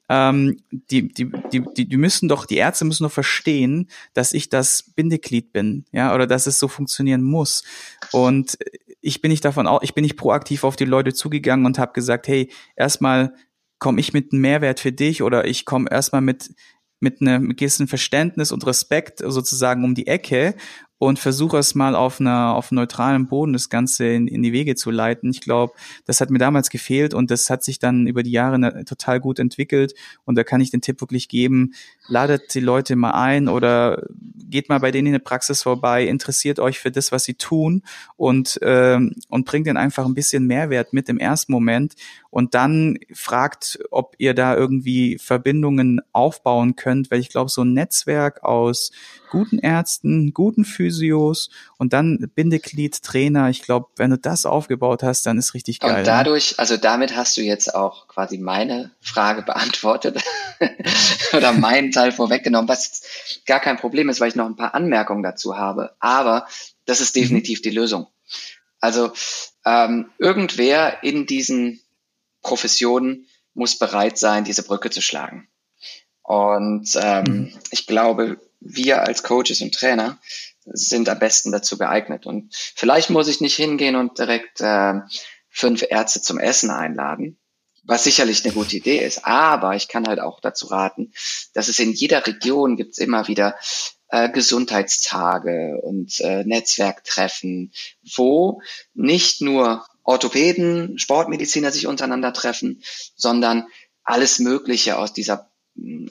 ähm, 0.10 0.58
die, 0.72 1.08
die, 1.08 1.32
die, 1.54 1.86
die, 1.86 1.98
müssen 1.98 2.28
doch, 2.28 2.46
die 2.48 2.58
Ärzte 2.58 2.84
müssen 2.84 3.04
doch 3.04 3.12
verstehen, 3.12 3.89
dass 4.13 4.34
ich 4.34 4.50
das 4.50 4.84
Bindeglied 4.96 5.54
bin, 5.54 5.86
ja, 5.92 6.15
oder 6.15 6.26
dass 6.26 6.48
es 6.48 6.58
so 6.58 6.68
funktionieren 6.68 7.22
muss. 7.22 7.63
Und 8.12 8.58
ich 9.02 9.22
bin 9.22 9.30
nicht 9.30 9.46
davon 9.46 9.68
auch, 9.68 9.84
ich 9.84 9.94
bin 9.94 10.02
nicht 10.02 10.18
proaktiv 10.18 10.63
auf 10.63 10.76
die 10.76 10.86
Leute 10.86 11.13
zugegangen 11.13 11.65
und 11.65 11.78
habe 11.78 11.94
gesagt, 11.94 12.28
hey, 12.28 12.52
erstmal 12.76 13.34
komme 13.78 14.00
ich 14.02 14.12
mit 14.12 14.34
einem 14.34 14.42
Mehrwert 14.42 14.80
für 14.80 14.92
dich 14.92 15.22
oder 15.22 15.46
ich 15.46 15.63
komme 15.63 15.89
erstmal 15.89 16.22
mit 16.22 16.50
mit 17.00 17.22
einem 17.22 17.56
gewissen 17.56 17.88
Verständnis 17.88 18.52
und 18.52 18.66
Respekt 18.66 19.20
sozusagen 19.26 19.84
um 19.84 19.96
die 19.96 20.08
Ecke 20.08 20.56
und 21.00 21.18
versuche 21.18 21.58
es 21.58 21.76
mal 21.76 21.96
auf 21.96 22.20
einer 22.20 22.54
auf 22.56 22.72
neutralem 22.72 23.28
Boden 23.28 23.54
das 23.54 23.70
Ganze 23.70 24.06
in, 24.06 24.28
in 24.28 24.44
die 24.44 24.52
Wege 24.52 24.76
zu 24.76 24.92
leiten. 24.92 25.32
Ich 25.32 25.40
glaube, 25.40 25.74
das 26.06 26.20
hat 26.20 26.30
mir 26.30 26.40
damals 26.40 26.70
gefehlt 26.70 27.14
und 27.14 27.32
das 27.32 27.50
hat 27.50 27.64
sich 27.64 27.80
dann 27.80 28.06
über 28.06 28.22
die 28.22 28.32
Jahre 28.32 28.60
ne, 28.60 28.84
total 28.86 29.22
gut 29.22 29.40
entwickelt 29.40 29.96
und 30.26 30.36
da 30.36 30.44
kann 30.44 30.60
ich 30.60 30.72
den 30.72 30.82
Tipp 30.82 31.00
wirklich 31.00 31.30
geben, 31.30 31.74
ladet 32.08 32.54
die 32.54 32.60
Leute 32.60 32.98
mal 32.98 33.12
ein 33.12 33.48
oder 33.48 34.04
geht 34.50 34.68
mal 34.68 34.80
bei 34.80 34.92
denen 34.92 35.08
in 35.08 35.14
der 35.14 35.20
Praxis 35.20 35.64
vorbei, 35.64 36.06
interessiert 36.06 36.60
euch 36.60 36.80
für 36.80 36.92
das, 36.92 37.14
was 37.14 37.24
sie 37.24 37.36
tun 37.36 37.82
und 38.18 38.60
ähm, 38.62 39.16
und 39.30 39.46
bringt 39.46 39.68
ihnen 39.68 39.78
einfach 39.78 40.06
ein 40.06 40.16
bisschen 40.16 40.48
Mehrwert 40.48 40.92
mit 40.92 41.08
im 41.08 41.18
ersten 41.18 41.54
Moment 41.54 41.94
und 42.30 42.54
dann 42.54 43.00
fragt, 43.14 43.80
ob 43.90 44.16
ihr 44.18 44.34
da 44.34 44.54
irgendwie 44.54 45.18
Verbindungen 45.18 46.02
aufbauen 46.12 46.76
könnt, 46.76 47.10
weil 47.10 47.22
ich 47.22 47.30
glaube, 47.30 47.50
so 47.50 47.62
ein 47.62 47.74
Netzwerk 47.74 48.44
aus 48.44 48.92
guten 49.30 49.60
Ärzten, 49.60 50.34
guten 50.34 50.65
Physios 50.65 51.50
und 51.78 51.94
dann 51.94 52.32
Bindeglied, 52.36 53.02
Trainer. 53.02 53.50
Ich 53.50 53.62
glaube, 53.62 53.88
wenn 53.96 54.10
du 54.10 54.18
das 54.18 54.46
aufgebaut 54.46 55.04
hast, 55.04 55.26
dann 55.26 55.38
ist 55.38 55.54
richtig 55.54 55.80
geil. 55.80 56.00
Und 56.00 56.08
dadurch, 56.08 56.60
also 56.60 56.78
damit 56.78 57.15
hast 57.15 57.38
du 57.38 57.42
jetzt 57.42 57.74
auch 57.74 58.08
quasi 58.08 58.38
meine 58.38 58.92
Frage 59.02 59.42
beantwortet 59.42 60.22
oder 61.34 61.52
meinen 61.54 61.92
Teil 61.92 62.12
vorweggenommen, 62.12 62.68
was 62.68 63.04
gar 63.46 63.60
kein 63.60 63.78
Problem 63.78 64.10
ist, 64.10 64.20
weil 64.20 64.30
ich 64.30 64.36
noch 64.36 64.48
ein 64.48 64.56
paar 64.56 64.76
Anmerkungen 64.76 65.24
dazu 65.24 65.58
habe. 65.58 65.96
Aber 66.00 66.48
das 66.86 67.02
ist 67.02 67.15
mhm. 67.15 67.22
definitiv 67.22 67.62
die 67.62 67.70
Lösung. 67.70 68.08
Also 68.80 69.12
ähm, 69.65 70.10
irgendwer 70.18 71.04
in 71.04 71.26
diesen 71.26 71.82
Professionen 72.42 73.28
muss 73.54 73.78
bereit 73.78 74.18
sein, 74.18 74.46
diese 74.46 74.63
Brücke 74.63 74.89
zu 74.89 75.02
schlagen. 75.02 75.50
Und 76.24 76.98
ähm, 77.02 77.24
mhm. 77.24 77.54
ich 77.72 77.88
glaube, 77.88 78.39
wir 78.60 79.04
als 79.04 79.24
Coaches 79.24 79.62
und 79.62 79.74
Trainer 79.74 80.19
sind 80.65 81.10
am 81.10 81.19
besten 81.19 81.52
dazu 81.52 81.78
geeignet. 81.78 82.26
Und 82.26 82.54
vielleicht 82.54 83.10
muss 83.10 83.28
ich 83.28 83.41
nicht 83.41 83.56
hingehen 83.56 83.95
und 83.95 84.19
direkt 84.19 84.62
äh, 84.62 84.95
fünf 85.50 85.84
Ärzte 85.88 86.22
zum 86.22 86.38
Essen 86.38 86.69
einladen, 86.69 87.39
was 87.84 88.04
sicherlich 88.04 88.43
eine 88.43 88.54
gute 88.54 88.78
Idee 88.78 89.04
ist. 89.04 89.26
Aber 89.26 89.76
ich 89.76 89.88
kann 89.88 90.08
halt 90.08 90.19
auch 90.19 90.39
dazu 90.39 90.67
raten, 90.67 91.12
dass 91.54 91.67
es 91.67 91.80
in 91.80 91.91
jeder 91.91 92.26
Region 92.26 92.78
gibt 92.78 92.93
es 92.93 92.98
immer 93.00 93.28
wieder 93.28 93.56
äh, 94.10 94.30
Gesundheitstage 94.30 95.80
und 95.82 96.19
äh, 96.19 96.43
Netzwerktreffen, 96.43 97.72
wo 98.15 98.62
nicht 98.93 99.41
nur 99.41 99.86
Orthopäden, 100.04 100.98
Sportmediziner 100.98 101.72
sich 101.72 101.88
untereinander 101.88 102.34
treffen, 102.34 102.84
sondern 103.15 103.67
alles 104.04 104.39
Mögliche 104.39 104.98
aus 104.98 105.13
dieser 105.13 105.50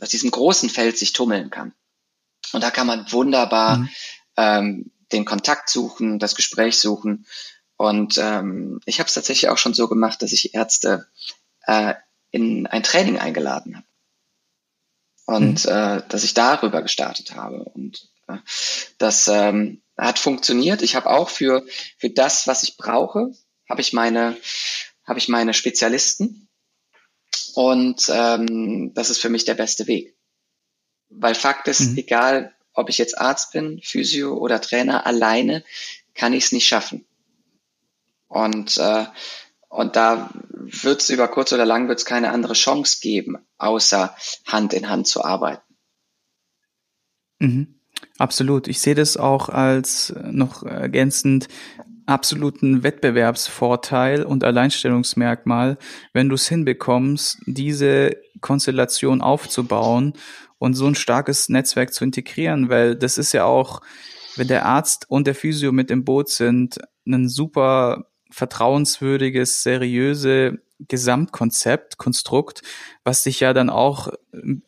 aus 0.00 0.08
diesem 0.08 0.30
großen 0.30 0.70
Feld 0.70 0.96
sich 0.96 1.12
tummeln 1.12 1.50
kann. 1.50 1.74
Und 2.53 2.62
da 2.62 2.70
kann 2.70 2.87
man 2.87 3.11
wunderbar 3.12 3.79
mhm. 3.79 3.90
ähm, 4.37 4.90
den 5.12 5.24
Kontakt 5.24 5.70
suchen, 5.70 6.18
das 6.18 6.35
Gespräch 6.35 6.79
suchen. 6.79 7.27
Und 7.77 8.18
ähm, 8.18 8.81
ich 8.87 8.98
habe 8.98 9.09
es 9.09 9.14
tatsächlich 9.14 9.48
auch 9.48 9.59
schon 9.59 9.74
so 9.74 9.88
gemacht, 9.88 10.22
dass 10.22 10.33
ich 10.33 10.55
Ärzte 10.55 11.07
äh, 11.66 11.94
in 12.31 12.66
ein 12.66 12.83
Training 12.83 13.18
eingeladen 13.18 13.77
habe. 13.77 13.87
Und 15.27 15.64
mhm. 15.64 15.70
äh, 15.70 16.03
dass 16.09 16.24
ich 16.24 16.35
darüber 16.35 16.83
gestartet 16.83 17.35
habe. 17.35 17.64
Und 17.64 18.09
äh, 18.27 18.38
das 18.98 19.29
ähm, 19.29 19.83
hat 19.96 20.18
funktioniert. 20.18 20.83
Ich 20.83 20.96
habe 20.96 21.11
auch 21.11 21.29
für, 21.29 21.64
für 21.98 22.11
das, 22.11 22.46
was 22.46 22.62
ich 22.62 22.77
brauche, 22.77 23.33
habe 23.68 23.81
ich 23.81 23.92
meine, 23.92 24.37
habe 25.07 25.18
ich 25.18 25.29
meine 25.29 25.55
Spezialisten. 25.55 26.48
Und 27.55 28.11
ähm, 28.12 28.92
das 28.94 29.11
ist 29.11 29.20
für 29.20 29.29
mich 29.29 29.44
der 29.44 29.55
beste 29.55 29.87
Weg. 29.87 30.17
Weil 31.11 31.35
Fakt 31.35 31.68
ist, 31.68 31.92
mhm. 31.92 31.99
egal 31.99 32.55
ob 32.75 32.88
ich 32.88 32.99
jetzt 32.99 33.18
Arzt 33.18 33.53
bin, 33.53 33.81
Physio 33.83 34.35
oder 34.35 34.61
Trainer, 34.61 35.07
alleine 35.07 35.64
kann 36.14 36.33
ich 36.33 36.44
es 36.44 36.53
nicht 36.53 36.68
schaffen. 36.68 37.05
Und 38.29 38.77
äh, 38.79 39.07
und 39.68 39.97
da 39.97 40.31
wird 40.51 41.03
es 41.03 41.11
über 41.11 41.29
kurz 41.29 41.53
oder 41.53 41.66
lang 41.66 41.88
wird 41.88 41.99
es 41.99 42.05
keine 42.05 42.31
andere 42.31 42.55
Chance 42.55 42.99
geben, 43.01 43.37
außer 43.59 44.14
Hand 44.47 44.73
in 44.73 44.88
Hand 44.88 45.07
zu 45.07 45.23
arbeiten. 45.23 45.62
Mhm. 47.38 47.75
Absolut. 48.16 48.68
Ich 48.68 48.81
sehe 48.81 48.94
das 48.94 49.16
auch 49.16 49.49
als 49.49 50.14
noch 50.31 50.62
ergänzend 50.62 51.49
absoluten 52.07 52.83
Wettbewerbsvorteil 52.83 54.23
und 54.23 54.42
Alleinstellungsmerkmal, 54.42 55.77
wenn 56.14 56.29
du 56.29 56.37
es 56.37 56.49
hinbekommst, 56.49 57.38
diese 57.47 58.16
Konstellation 58.40 59.21
aufzubauen 59.21 60.14
und 60.59 60.75
so 60.75 60.87
ein 60.87 60.94
starkes 60.94 61.49
Netzwerk 61.49 61.92
zu 61.92 62.05
integrieren, 62.05 62.68
weil 62.68 62.97
das 62.97 63.18
ist 63.18 63.33
ja 63.33 63.44
auch, 63.44 63.81
wenn 64.37 64.49
der 64.49 64.66
Arzt 64.66 65.07
und 65.09 65.27
der 65.27 65.35
Physio 65.35 65.73
mit 65.73 65.90
im 65.90 66.05
Boot 66.05 66.29
sind, 66.29 66.79
ein 67.07 67.29
super 67.29 68.07
vertrauenswürdiges, 68.31 69.62
seriöse 69.62 70.59
Gesamtkonzept, 70.87 71.99
Konstrukt, 71.99 72.62
was 73.03 73.25
sich 73.25 73.40
ja 73.40 73.53
dann 73.53 73.68
auch 73.68 74.11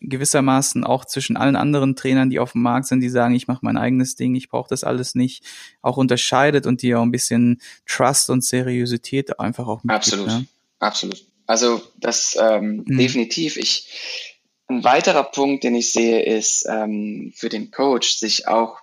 gewissermaßen 0.01 0.83
auch 0.83 1.05
zwischen 1.05 1.37
allen 1.37 1.55
anderen 1.55 1.95
Trainern, 1.95 2.31
die 2.31 2.41
auf 2.41 2.53
dem 2.53 2.63
Markt 2.63 2.87
sind, 2.87 3.01
die 3.01 3.09
sagen, 3.09 3.35
ich 3.35 3.47
mache 3.47 3.61
mein 3.63 3.77
eigenes 3.77 4.17
Ding, 4.17 4.35
ich 4.35 4.49
brauche 4.49 4.69
das 4.69 4.83
alles 4.83 5.15
nicht, 5.15 5.45
auch 5.83 5.97
unterscheidet 5.97 6.67
und 6.67 6.83
die 6.83 6.97
auch 6.97 7.03
ein 7.03 7.13
bisschen 7.13 7.61
Trust 7.87 8.29
und 8.29 8.45
Seriosität 8.45 9.39
einfach 9.39 9.69
auch 9.69 9.85
mitgibt. 9.85 9.95
Absolut, 9.95 10.27
ne? 10.27 10.47
absolut. 10.81 11.25
Also 11.47 11.81
das 11.99 12.37
ähm, 12.41 12.85
mhm. 12.87 12.99
definitiv. 12.99 13.57
Ich 13.57 14.30
ein 14.71 14.85
weiterer 14.85 15.25
Punkt, 15.25 15.65
den 15.65 15.75
ich 15.75 15.93
sehe, 15.93 16.23
ist 16.23 16.67
ähm, 16.69 17.33
für 17.35 17.49
den 17.49 17.71
Coach, 17.71 18.17
sich 18.17 18.47
auch 18.49 18.79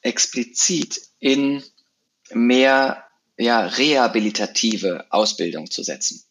explizit 0.00 1.00
in 1.18 1.62
mehr 2.32 3.04
ja, 3.36 3.66
rehabilitative 3.66 5.06
Ausbildung 5.10 5.70
zu 5.70 5.82
setzen. 5.82 6.24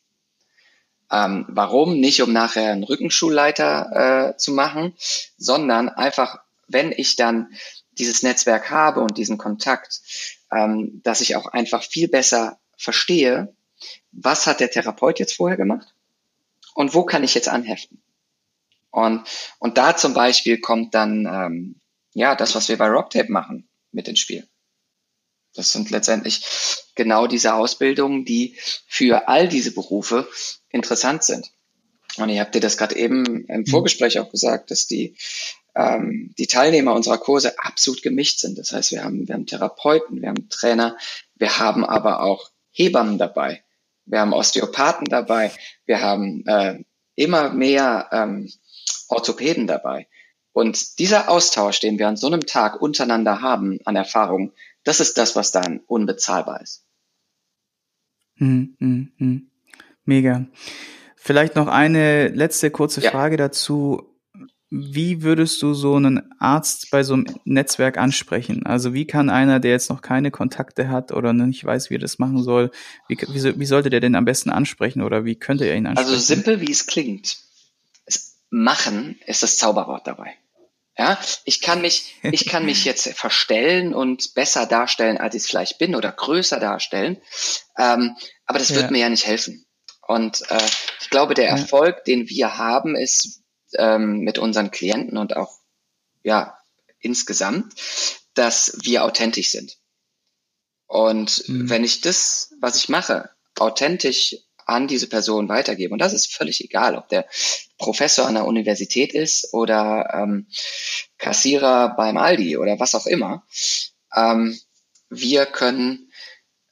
Ähm, 1.11 1.45
warum? 1.49 1.99
Nicht, 1.99 2.21
um 2.21 2.31
nachher 2.31 2.71
einen 2.71 2.83
Rückenschulleiter 2.83 4.33
äh, 4.33 4.37
zu 4.37 4.53
machen, 4.53 4.95
sondern 5.37 5.89
einfach, 5.89 6.39
wenn 6.67 6.93
ich 6.93 7.17
dann 7.17 7.53
dieses 7.91 8.23
Netzwerk 8.23 8.71
habe 8.71 9.01
und 9.01 9.17
diesen 9.17 9.37
Kontakt, 9.37 10.01
ähm, 10.51 11.01
dass 11.03 11.19
ich 11.19 11.35
auch 11.35 11.47
einfach 11.47 11.83
viel 11.83 12.07
besser 12.07 12.59
verstehe, 12.77 13.53
was 14.11 14.47
hat 14.47 14.61
der 14.61 14.71
Therapeut 14.71 15.19
jetzt 15.19 15.35
vorher 15.35 15.57
gemacht 15.57 15.93
und 16.73 16.93
wo 16.93 17.03
kann 17.03 17.23
ich 17.23 17.35
jetzt 17.35 17.49
anheften. 17.49 18.01
Und, 18.91 19.23
und 19.59 19.77
da 19.77 19.95
zum 19.95 20.13
Beispiel 20.13 20.59
kommt 20.59 20.93
dann 20.93 21.25
ähm, 21.25 21.81
ja 22.13 22.35
das, 22.35 22.55
was 22.55 22.69
wir 22.69 22.77
bei 22.77 22.87
Rocktape 22.87 23.31
machen, 23.31 23.69
mit 23.91 24.07
ins 24.07 24.19
Spiel. 24.19 24.47
Das 25.53 25.71
sind 25.71 25.89
letztendlich 25.89 26.43
genau 26.95 27.27
diese 27.27 27.53
Ausbildungen, 27.55 28.25
die 28.25 28.57
für 28.87 29.27
all 29.27 29.47
diese 29.47 29.73
Berufe 29.73 30.29
interessant 30.69 31.23
sind. 31.23 31.51
Und 32.17 32.29
ich 32.29 32.39
habe 32.39 32.51
dir 32.51 32.61
das 32.61 32.77
gerade 32.77 32.95
eben 32.95 33.45
im 33.45 33.61
mhm. 33.61 33.65
Vorgespräch 33.65 34.19
auch 34.19 34.29
gesagt, 34.29 34.71
dass 34.71 34.87
die, 34.87 35.15
ähm, 35.75 36.33
die 36.37 36.47
Teilnehmer 36.47 36.93
unserer 36.93 37.17
Kurse 37.17 37.57
absolut 37.59 38.01
gemischt 38.01 38.39
sind. 38.39 38.57
Das 38.57 38.71
heißt, 38.71 38.91
wir 38.91 39.03
haben, 39.03 39.27
wir 39.27 39.35
haben 39.35 39.45
Therapeuten, 39.45 40.21
wir 40.21 40.29
haben 40.29 40.49
Trainer, 40.49 40.97
wir 41.35 41.59
haben 41.59 41.85
aber 41.85 42.21
auch 42.21 42.49
Hebammen 42.71 43.17
dabei, 43.17 43.63
wir 44.05 44.19
haben 44.19 44.33
Osteopathen 44.33 45.05
dabei, 45.05 45.51
wir 45.85 46.01
haben 46.01 46.45
äh, 46.47 46.83
immer 47.15 47.53
mehr 47.53 48.09
ähm, 48.11 48.51
Orthopäden 49.11 49.67
dabei. 49.67 50.07
Und 50.53 50.99
dieser 50.99 51.29
Austausch, 51.29 51.79
den 51.79 51.97
wir 51.97 52.07
an 52.07 52.17
so 52.17 52.27
einem 52.27 52.45
Tag 52.45 52.81
untereinander 52.81 53.41
haben 53.41 53.79
an 53.85 53.95
Erfahrungen, 53.95 54.51
das 54.83 54.99
ist 54.99 55.17
das, 55.17 55.35
was 55.35 55.51
dann 55.51 55.81
unbezahlbar 55.87 56.61
ist. 56.61 56.85
Hm, 58.35 58.75
hm, 58.79 59.11
hm. 59.17 59.47
Mega. 60.03 60.47
Vielleicht 61.15 61.55
noch 61.55 61.67
eine 61.67 62.29
letzte 62.29 62.71
kurze 62.71 63.01
ja. 63.01 63.11
Frage 63.11 63.37
dazu. 63.37 64.07
Wie 64.73 65.21
würdest 65.21 65.61
du 65.61 65.73
so 65.73 65.95
einen 65.95 66.31
Arzt 66.39 66.89
bei 66.91 67.03
so 67.03 67.13
einem 67.13 67.25
Netzwerk 67.43 67.97
ansprechen? 67.97 68.65
Also 68.65 68.93
wie 68.93 69.05
kann 69.05 69.29
einer, 69.29 69.59
der 69.59 69.71
jetzt 69.71 69.89
noch 69.89 70.01
keine 70.01 70.31
Kontakte 70.31 70.89
hat 70.89 71.11
oder 71.11 71.33
nicht 71.33 71.63
weiß, 71.63 71.89
wie 71.89 71.95
er 71.95 71.99
das 71.99 72.19
machen 72.19 72.41
soll, 72.41 72.71
wie, 73.09 73.17
wie, 73.17 73.59
wie 73.59 73.65
sollte 73.65 73.89
der 73.89 73.99
denn 73.99 74.15
am 74.15 74.25
besten 74.25 74.49
ansprechen 74.49 75.01
oder 75.01 75.25
wie 75.25 75.35
könnte 75.35 75.65
er 75.65 75.75
ihn 75.75 75.87
ansprechen? 75.87 76.13
Also 76.13 76.25
simpel, 76.25 76.61
wie 76.61 76.71
es 76.71 76.87
klingt. 76.87 77.37
Machen 78.51 79.19
ist 79.25 79.41
das 79.41 79.57
Zauberwort 79.57 80.05
dabei. 80.05 80.37
Ja, 80.97 81.17
ich 81.45 81.61
kann 81.61 81.81
mich, 81.81 82.15
ich 82.21 82.45
kann 82.45 82.65
mich 82.65 82.85
jetzt 82.85 83.07
verstellen 83.17 83.93
und 83.93 84.33
besser 84.35 84.67
darstellen, 84.67 85.17
als 85.17 85.35
ich 85.35 85.43
es 85.43 85.49
vielleicht 85.49 85.79
bin 85.79 85.95
oder 85.95 86.11
größer 86.11 86.59
darstellen. 86.59 87.19
Ähm, 87.77 88.15
aber 88.45 88.59
das 88.59 88.71
wird 88.71 88.83
ja. 88.83 88.91
mir 88.91 88.99
ja 88.99 89.09
nicht 89.09 89.25
helfen. 89.25 89.65
Und 90.05 90.43
äh, 90.51 90.69
ich 90.99 91.09
glaube, 91.09 91.33
der 91.33 91.47
Erfolg, 91.47 92.03
den 92.03 92.27
wir 92.27 92.57
haben, 92.57 92.95
ist 92.95 93.41
ähm, 93.77 94.19
mit 94.19 94.37
unseren 94.37 94.69
Klienten 94.69 95.17
und 95.17 95.37
auch 95.37 95.51
ja 96.23 96.57
insgesamt, 96.99 97.73
dass 98.33 98.77
wir 98.83 99.05
authentisch 99.05 99.51
sind. 99.51 99.77
Und 100.87 101.47
mhm. 101.47 101.69
wenn 101.69 101.85
ich 101.85 102.01
das, 102.01 102.53
was 102.59 102.75
ich 102.75 102.89
mache, 102.89 103.29
authentisch 103.57 104.35
an 104.71 104.87
diese 104.87 105.07
Person 105.07 105.49
weitergebe. 105.49 105.93
Und 105.93 105.99
das 105.99 106.13
ist 106.13 106.33
völlig 106.33 106.63
egal, 106.63 106.95
ob 106.95 107.09
der 107.09 107.27
Professor 107.77 108.27
an 108.27 108.35
der 108.35 108.45
Universität 108.45 109.13
ist 109.13 109.53
oder 109.53 110.09
ähm, 110.13 110.47
Kassierer 111.17 111.95
beim 111.95 112.17
Aldi 112.17 112.57
oder 112.57 112.79
was 112.79 112.95
auch 112.95 113.05
immer. 113.05 113.45
Ähm, 114.15 114.57
wir 115.09 115.45
können 115.45 116.11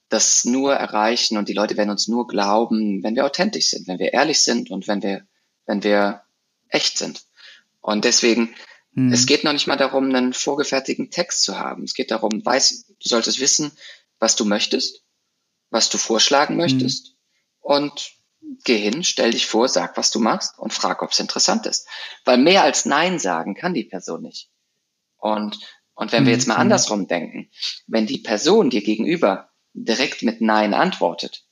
das 0.07 0.45
nur 0.45 0.73
erreichen 0.73 1.37
und 1.37 1.49
die 1.49 1.53
Leute 1.53 1.77
werden 1.77 1.91
uns 1.91 2.07
nur 2.07 2.27
glauben, 2.27 3.03
wenn 3.03 3.15
wir 3.15 3.25
authentisch 3.25 3.69
sind, 3.69 3.87
wenn 3.87 3.99
wir 3.99 4.13
ehrlich 4.13 4.41
sind 4.41 4.71
und 4.71 4.87
wenn 4.87 5.03
wir, 5.03 5.27
wenn 5.65 5.83
wir 5.83 6.23
echt 6.69 6.97
sind. 6.97 7.23
Und 7.81 8.05
deswegen, 8.05 8.55
mhm. 8.93 9.13
es 9.13 9.27
geht 9.27 9.43
noch 9.43 9.53
nicht 9.53 9.67
mal 9.67 9.77
darum, 9.77 10.05
einen 10.05 10.33
vorgefertigten 10.33 11.11
Text 11.11 11.43
zu 11.43 11.59
haben. 11.59 11.83
Es 11.83 11.93
geht 11.93 12.11
darum, 12.11 12.43
weiß, 12.43 12.87
du 12.87 13.09
solltest 13.09 13.39
wissen, 13.39 13.71
was 14.17 14.35
du 14.35 14.45
möchtest, 14.45 15.03
was 15.69 15.89
du 15.89 15.97
vorschlagen 15.97 16.57
möchtest. 16.57 17.09
Mhm 17.09 17.18
und 17.59 18.11
geh 18.63 18.77
hin, 18.77 19.03
stell 19.03 19.31
dich 19.31 19.45
vor, 19.45 19.67
sag, 19.67 19.97
was 19.97 20.11
du 20.11 20.19
machst 20.19 20.57
und 20.57 20.73
frag, 20.73 21.01
ob 21.01 21.11
es 21.11 21.19
interessant 21.19 21.65
ist. 21.65 21.87
Weil 22.25 22.37
mehr 22.37 22.63
als 22.63 22.85
Nein 22.85 23.19
sagen 23.19 23.55
kann 23.55 23.73
die 23.73 23.83
Person 23.83 24.21
nicht. 24.21 24.49
Und, 25.17 25.59
und 25.93 26.11
wenn 26.11 26.25
wir 26.25 26.33
jetzt 26.33 26.47
mal 26.47 26.55
mhm. 26.55 26.61
andersrum 26.61 27.07
denken, 27.07 27.49
wenn 27.87 28.07
die 28.07 28.19
Person 28.19 28.69
dir 28.69 28.81
gegenüber 28.81 29.49
direkt 29.73 30.23
mit 30.23 30.41
Nein 30.41 30.73
antwortet, 30.73 31.45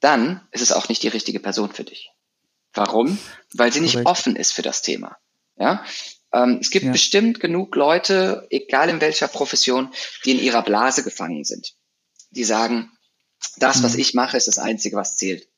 dann 0.00 0.46
ist 0.50 0.62
es 0.62 0.72
auch 0.72 0.88
nicht 0.88 1.02
die 1.02 1.08
richtige 1.08 1.40
Person 1.40 1.72
für 1.72 1.84
dich. 1.84 2.10
Warum? 2.72 3.18
Weil 3.54 3.72
sie 3.72 3.80
nicht 3.80 3.94
Korrekt. 3.94 4.08
offen 4.08 4.36
ist 4.36 4.52
für 4.52 4.62
das 4.62 4.82
Thema. 4.82 5.16
Ja? 5.56 5.84
Ähm, 6.32 6.58
es 6.60 6.70
gibt 6.70 6.86
ja. 6.86 6.92
bestimmt 6.92 7.40
genug 7.40 7.74
Leute, 7.74 8.46
egal 8.50 8.88
in 8.88 9.00
welcher 9.00 9.28
Profession, 9.28 9.92
die 10.24 10.32
in 10.32 10.38
ihrer 10.38 10.62
Blase 10.62 11.02
gefangen 11.02 11.44
sind. 11.44 11.74
Die 12.30 12.44
sagen, 12.44 12.92
das, 13.62 13.82
was 13.82 13.94
mhm. 13.94 14.00
ich 14.00 14.14
mache, 14.14 14.36
ist 14.36 14.48
das 14.48 14.58
Einzige, 14.58 14.96
was 14.96 15.16
zählt. 15.16 15.48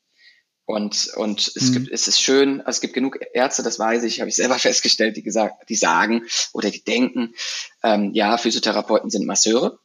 Und, 0.65 1.11
und 1.15 1.51
es 1.55 1.69
mhm. 1.69 1.73
gibt, 1.73 1.91
es 1.91 2.07
ist 2.07 2.21
schön, 2.21 2.61
also 2.61 2.77
es 2.77 2.81
gibt 2.81 2.93
genug 2.93 3.19
Ärzte, 3.33 3.63
das 3.63 3.79
weiß 3.79 4.03
ich, 4.03 4.21
habe 4.21 4.29
ich 4.29 4.35
selber 4.35 4.55
festgestellt, 4.59 5.17
die 5.17 5.23
gesagt, 5.23 5.69
die 5.69 5.75
sagen 5.75 6.25
oder 6.53 6.69
die 6.69 6.83
denken, 6.83 7.33
ähm, 7.83 8.11
ja, 8.13 8.37
Physiotherapeuten 8.37 9.09
sind 9.09 9.25
Masseure. 9.25 9.79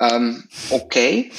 Ähm, 0.00 0.48
okay, 0.70 1.32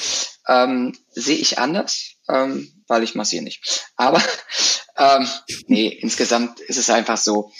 ähm, 0.47 0.97
sehe 1.11 1.37
ich 1.37 1.59
anders, 1.59 2.15
ähm, 2.27 2.83
weil 2.87 3.03
ich 3.03 3.15
massiere 3.15 3.43
nicht. 3.43 3.87
Aber 3.95 4.21
Ähm, 4.99 5.27
nee, 5.67 5.87
insgesamt 5.87 6.59
ist 6.59 6.77
es 6.77 6.89
einfach 6.89 7.17
so, 7.17 7.51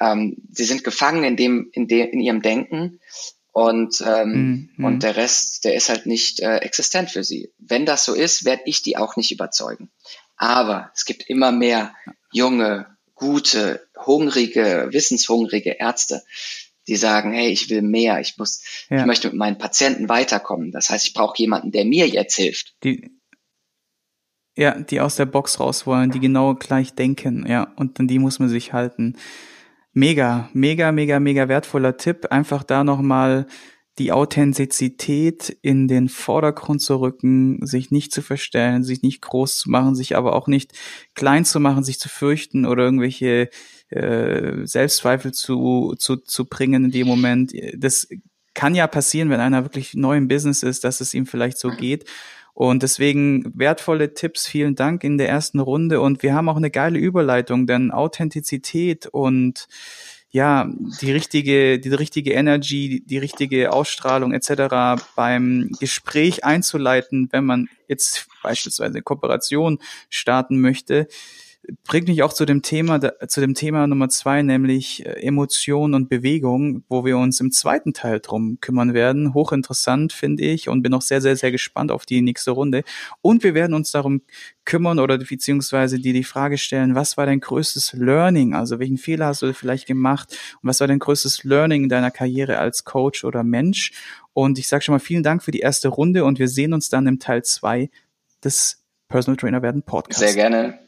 ähm, 0.00 0.36
sie 0.50 0.64
sind 0.64 0.82
gefangen 0.82 1.22
in 1.22 1.36
dem, 1.36 1.70
in 1.72 1.86
dem, 1.86 2.10
in 2.10 2.20
ihrem 2.20 2.42
Denken 2.42 3.00
und 3.58 4.04
ähm, 4.06 4.70
mhm. 4.76 4.84
und 4.84 5.02
der 5.02 5.16
Rest, 5.16 5.64
der 5.64 5.74
ist 5.74 5.88
halt 5.88 6.06
nicht 6.06 6.38
äh, 6.38 6.58
existent 6.58 7.10
für 7.10 7.24
sie. 7.24 7.50
Wenn 7.58 7.86
das 7.86 8.04
so 8.04 8.14
ist, 8.14 8.44
werde 8.44 8.62
ich 8.66 8.82
die 8.82 8.96
auch 8.96 9.16
nicht 9.16 9.32
überzeugen. 9.32 9.90
Aber 10.36 10.92
es 10.94 11.04
gibt 11.04 11.28
immer 11.28 11.50
mehr 11.50 11.92
junge, 12.30 12.86
gute, 13.16 13.84
hungrige, 14.06 14.90
wissenshungrige 14.92 15.70
Ärzte, 15.70 16.22
die 16.86 16.94
sagen, 16.94 17.32
hey, 17.32 17.48
ich 17.48 17.68
will 17.68 17.82
mehr, 17.82 18.20
ich 18.20 18.38
muss, 18.38 18.62
ja. 18.90 19.00
ich 19.00 19.06
möchte 19.06 19.26
mit 19.26 19.36
meinen 19.36 19.58
Patienten 19.58 20.08
weiterkommen. 20.08 20.70
Das 20.70 20.88
heißt, 20.90 21.08
ich 21.08 21.12
brauche 21.12 21.36
jemanden, 21.38 21.72
der 21.72 21.84
mir 21.84 22.06
jetzt 22.06 22.36
hilft. 22.36 22.76
Die, 22.84 23.10
ja, 24.56 24.78
die 24.78 25.00
aus 25.00 25.16
der 25.16 25.26
Box 25.26 25.58
raus 25.58 25.84
wollen, 25.84 26.12
die 26.12 26.20
genau 26.20 26.54
gleich 26.54 26.94
denken, 26.94 27.44
ja, 27.48 27.72
und 27.74 27.98
an 27.98 28.06
die 28.06 28.20
muss 28.20 28.38
man 28.38 28.48
sich 28.48 28.72
halten. 28.72 29.16
Mega, 29.98 30.48
mega, 30.52 30.92
mega, 30.92 31.18
mega 31.18 31.48
wertvoller 31.48 31.96
Tipp. 31.96 32.26
Einfach 32.30 32.62
da 32.62 32.84
nochmal 32.84 33.48
die 33.98 34.12
Authentizität 34.12 35.58
in 35.60 35.88
den 35.88 36.08
Vordergrund 36.08 36.80
zu 36.80 37.00
rücken, 37.00 37.66
sich 37.66 37.90
nicht 37.90 38.12
zu 38.12 38.22
verstellen, 38.22 38.84
sich 38.84 39.02
nicht 39.02 39.20
groß 39.22 39.56
zu 39.56 39.70
machen, 39.70 39.96
sich 39.96 40.14
aber 40.14 40.36
auch 40.36 40.46
nicht 40.46 40.70
klein 41.16 41.44
zu 41.44 41.58
machen, 41.58 41.82
sich 41.82 41.98
zu 41.98 42.08
fürchten 42.08 42.64
oder 42.64 42.84
irgendwelche 42.84 43.50
äh, 43.88 44.64
Selbstzweifel 44.64 45.34
zu, 45.34 45.96
zu, 45.98 46.14
zu 46.18 46.44
bringen 46.44 46.84
in 46.84 46.90
dem 46.92 47.08
Moment. 47.08 47.52
Das 47.76 48.06
kann 48.54 48.76
ja 48.76 48.86
passieren, 48.86 49.30
wenn 49.30 49.40
einer 49.40 49.64
wirklich 49.64 49.94
neu 49.94 50.16
im 50.16 50.28
Business 50.28 50.62
ist, 50.62 50.84
dass 50.84 51.00
es 51.00 51.12
ihm 51.12 51.26
vielleicht 51.26 51.58
so 51.58 51.70
geht. 51.70 52.04
Und 52.58 52.82
deswegen 52.82 53.52
wertvolle 53.54 54.14
Tipps, 54.14 54.48
vielen 54.48 54.74
Dank 54.74 55.04
in 55.04 55.16
der 55.16 55.28
ersten 55.28 55.60
Runde. 55.60 56.00
Und 56.00 56.24
wir 56.24 56.34
haben 56.34 56.48
auch 56.48 56.56
eine 56.56 56.72
geile 56.72 56.98
Überleitung, 56.98 57.68
denn 57.68 57.92
Authentizität 57.92 59.06
und 59.06 59.68
ja, 60.30 60.68
die 61.00 61.12
richtige, 61.12 61.78
die 61.78 61.88
richtige 61.90 62.32
Energy, 62.32 63.04
die 63.06 63.18
richtige 63.18 63.72
Ausstrahlung 63.72 64.32
etc. 64.32 65.00
beim 65.14 65.70
Gespräch 65.78 66.44
einzuleiten, 66.44 67.28
wenn 67.30 67.44
man 67.44 67.68
jetzt 67.86 68.26
beispielsweise 68.42 68.94
eine 68.94 69.02
Kooperation 69.02 69.78
starten 70.10 70.60
möchte, 70.60 71.06
bringt 71.86 72.08
mich 72.08 72.22
auch 72.22 72.32
zu 72.32 72.46
dem 72.46 72.62
Thema, 72.62 73.00
zu 73.28 73.40
dem 73.40 73.54
Thema 73.54 73.86
Nummer 73.86 74.08
zwei, 74.08 74.42
nämlich 74.42 75.04
äh, 75.04 75.10
Emotion 75.22 75.94
und 75.94 76.08
Bewegung, 76.08 76.84
wo 76.88 77.04
wir 77.04 77.18
uns 77.18 77.40
im 77.40 77.50
zweiten 77.52 77.92
Teil 77.92 78.20
drum 78.20 78.58
kümmern 78.60 78.94
werden. 78.94 79.34
Hochinteressant, 79.34 80.12
finde 80.12 80.44
ich, 80.44 80.68
und 80.68 80.82
bin 80.82 80.94
auch 80.94 81.02
sehr, 81.02 81.20
sehr, 81.20 81.36
sehr 81.36 81.52
gespannt 81.52 81.90
auf 81.90 82.06
die 82.06 82.22
nächste 82.22 82.52
Runde. 82.52 82.84
Und 83.20 83.42
wir 83.42 83.54
werden 83.54 83.74
uns 83.74 83.90
darum 83.90 84.22
kümmern 84.64 84.98
oder 84.98 85.18
beziehungsweise 85.18 85.98
dir 85.98 86.12
die 86.12 86.24
Frage 86.24 86.58
stellen, 86.58 86.94
was 86.94 87.16
war 87.16 87.26
dein 87.26 87.40
größtes 87.40 87.92
Learning? 87.94 88.54
Also 88.54 88.78
welchen 88.78 88.98
Fehler 88.98 89.26
hast 89.26 89.42
du 89.42 89.52
vielleicht 89.52 89.86
gemacht? 89.86 90.36
Und 90.62 90.68
was 90.68 90.80
war 90.80 90.86
dein 90.86 90.98
größtes 90.98 91.44
Learning 91.44 91.84
in 91.84 91.88
deiner 91.88 92.10
Karriere 92.10 92.58
als 92.58 92.84
Coach 92.84 93.24
oder 93.24 93.44
Mensch? 93.44 93.92
Und 94.32 94.58
ich 94.58 94.68
sage 94.68 94.84
schon 94.84 94.94
mal 94.94 95.00
vielen 95.00 95.22
Dank 95.22 95.42
für 95.42 95.50
die 95.50 95.60
erste 95.60 95.88
Runde 95.88 96.24
und 96.24 96.38
wir 96.38 96.48
sehen 96.48 96.72
uns 96.72 96.88
dann 96.88 97.06
im 97.06 97.18
Teil 97.18 97.42
zwei 97.44 97.90
des 98.44 98.84
Personal 99.08 99.36
Trainer 99.36 99.62
werden 99.62 99.82
Podcast. 99.82 100.20
Sehr 100.20 100.34
gerne. 100.34 100.87